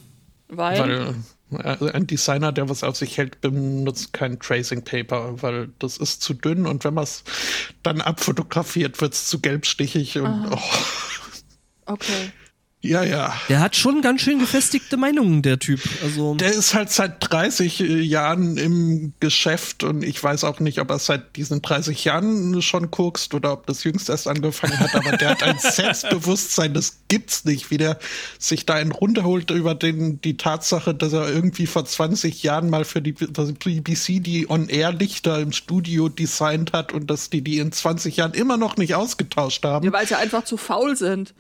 [0.52, 1.16] Weil,
[1.50, 5.98] Weil äh, ein Designer, der was auf sich hält, benutzt kein Tracing Paper, weil das
[5.98, 7.24] ist zu dünn und wenn man es
[7.84, 10.60] dann abfotografiert, wird es zu gelbstichig und oh,
[11.86, 12.32] okay.
[12.84, 13.34] Ja, ja.
[13.48, 15.80] Der hat schon ganz schön gefestigte Meinungen, der Typ.
[16.04, 20.90] Also Der ist halt seit 30 Jahren im Geschäft und ich weiß auch nicht, ob
[20.90, 25.16] er seit diesen 30 Jahren schon guckst oder ob das jüngst erst angefangen hat, aber
[25.16, 28.00] der hat ein Selbstbewusstsein, das gibt's nicht, wie der
[28.40, 32.84] sich da einen runterholt über den, die Tatsache, dass er irgendwie vor 20 Jahren mal
[32.84, 38.18] für die BBC die On-Air-Lichter im Studio designt hat und dass die die in 20
[38.18, 39.86] Jahren immer noch nicht ausgetauscht haben.
[39.86, 41.36] Ja, weil sie einfach zu faul sind.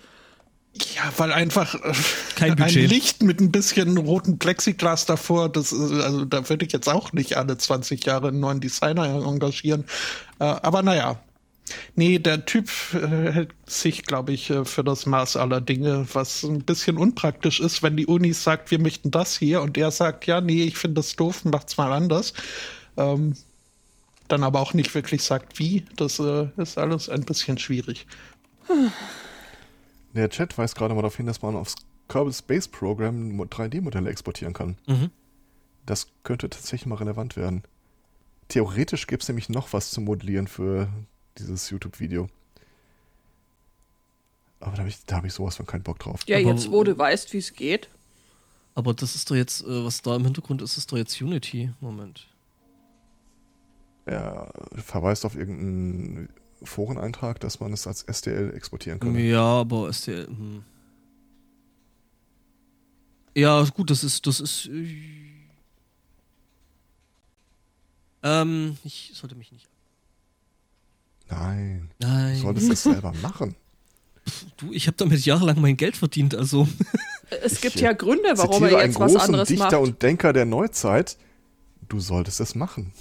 [0.73, 1.93] Ja, weil einfach äh,
[2.35, 2.73] Kein ein.
[2.73, 7.11] Licht mit ein bisschen roten Plexiglas davor, das ist, also da würde ich jetzt auch
[7.11, 9.85] nicht alle 20 Jahre einen neuen Designer engagieren.
[10.39, 11.19] Äh, aber naja.
[11.95, 16.43] Nee, der Typ äh, hält sich, glaube ich, äh, für das Maß aller Dinge, was
[16.43, 20.25] ein bisschen unpraktisch ist, wenn die Uni sagt, wir möchten das hier und er sagt,
[20.25, 22.33] ja, nee, ich finde das doof, macht's mal anders.
[22.97, 23.35] Ähm,
[24.27, 25.85] dann aber auch nicht wirklich sagt, wie.
[25.95, 28.05] Das äh, ist alles ein bisschen schwierig.
[30.13, 31.75] Der Chat weist gerade mal darauf hin, dass man aufs
[32.07, 34.77] Kerbal Space Program 3D-Modelle exportieren kann.
[34.87, 35.09] Mhm.
[35.85, 37.63] Das könnte tatsächlich mal relevant werden.
[38.49, 40.89] Theoretisch gäbe es nämlich noch was zum Modellieren für
[41.37, 42.27] dieses YouTube-Video.
[44.59, 46.21] Aber da habe ich, da hab ich sowas von keinen Bock drauf.
[46.27, 47.89] Ja, Aber- jetzt wo du weißt, wie es geht.
[48.75, 51.71] Aber das ist doch jetzt, äh, was da im Hintergrund ist, ist doch jetzt Unity.
[51.81, 52.27] Moment.
[54.05, 56.29] Er verweist auf irgendeinen
[56.63, 59.15] Foreneintrag, dass man es als STL exportieren kann.
[59.17, 60.27] Ja, aber STL.
[60.27, 60.63] Hm.
[63.35, 64.67] Ja, gut, das ist, das ist.
[64.67, 64.95] äh,
[68.23, 69.67] Ähm, ich sollte mich nicht.
[71.29, 72.37] Nein, du Nein.
[72.37, 73.55] solltest das selber machen.
[74.57, 76.67] Du, ich habe damit jahrelang mein Geld verdient, also.
[77.43, 79.75] Es gibt Ich, ja Gründe, warum er einen jetzt was anderes Dichter macht.
[79.75, 81.17] und Denker der Neuzeit.
[81.89, 82.91] Du solltest es machen.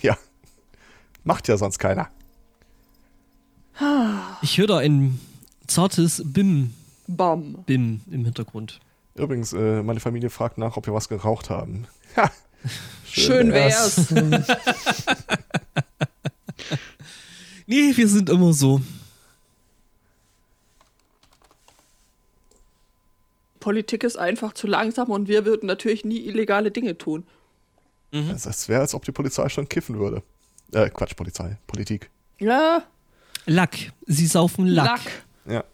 [0.00, 0.16] Ja.
[1.24, 2.08] Macht ja sonst keiner.
[4.42, 5.20] Ich höre da ein
[5.66, 6.74] zartes Bim,
[7.06, 7.64] Bam.
[7.66, 8.80] Bim im Hintergrund.
[9.14, 11.86] Übrigens, äh, meine Familie fragt nach, ob wir was geraucht haben.
[12.16, 12.30] Ha,
[13.04, 14.12] Schön wär's.
[17.66, 18.82] Nee, wir sind immer so.
[23.58, 27.24] Politik ist einfach zu langsam und wir würden natürlich nie illegale Dinge tun.
[28.12, 30.22] Das wäre, als ob die Polizei schon kiffen würde.
[30.74, 31.56] Äh, Quatsch, Polizei.
[31.66, 32.10] Politik.
[32.38, 32.82] Ja,
[33.46, 33.92] Lack.
[34.06, 34.86] Sie saufen Lack.
[34.86, 35.00] Lack.
[35.46, 35.64] Ja.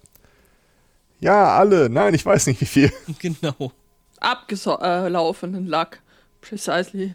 [1.20, 1.88] Ja, alle.
[1.88, 2.92] Nein, ich weiß nicht, wie viel.
[3.18, 3.72] Genau.
[4.18, 6.00] Abgelaufenen Lack.
[6.40, 7.14] Precisely.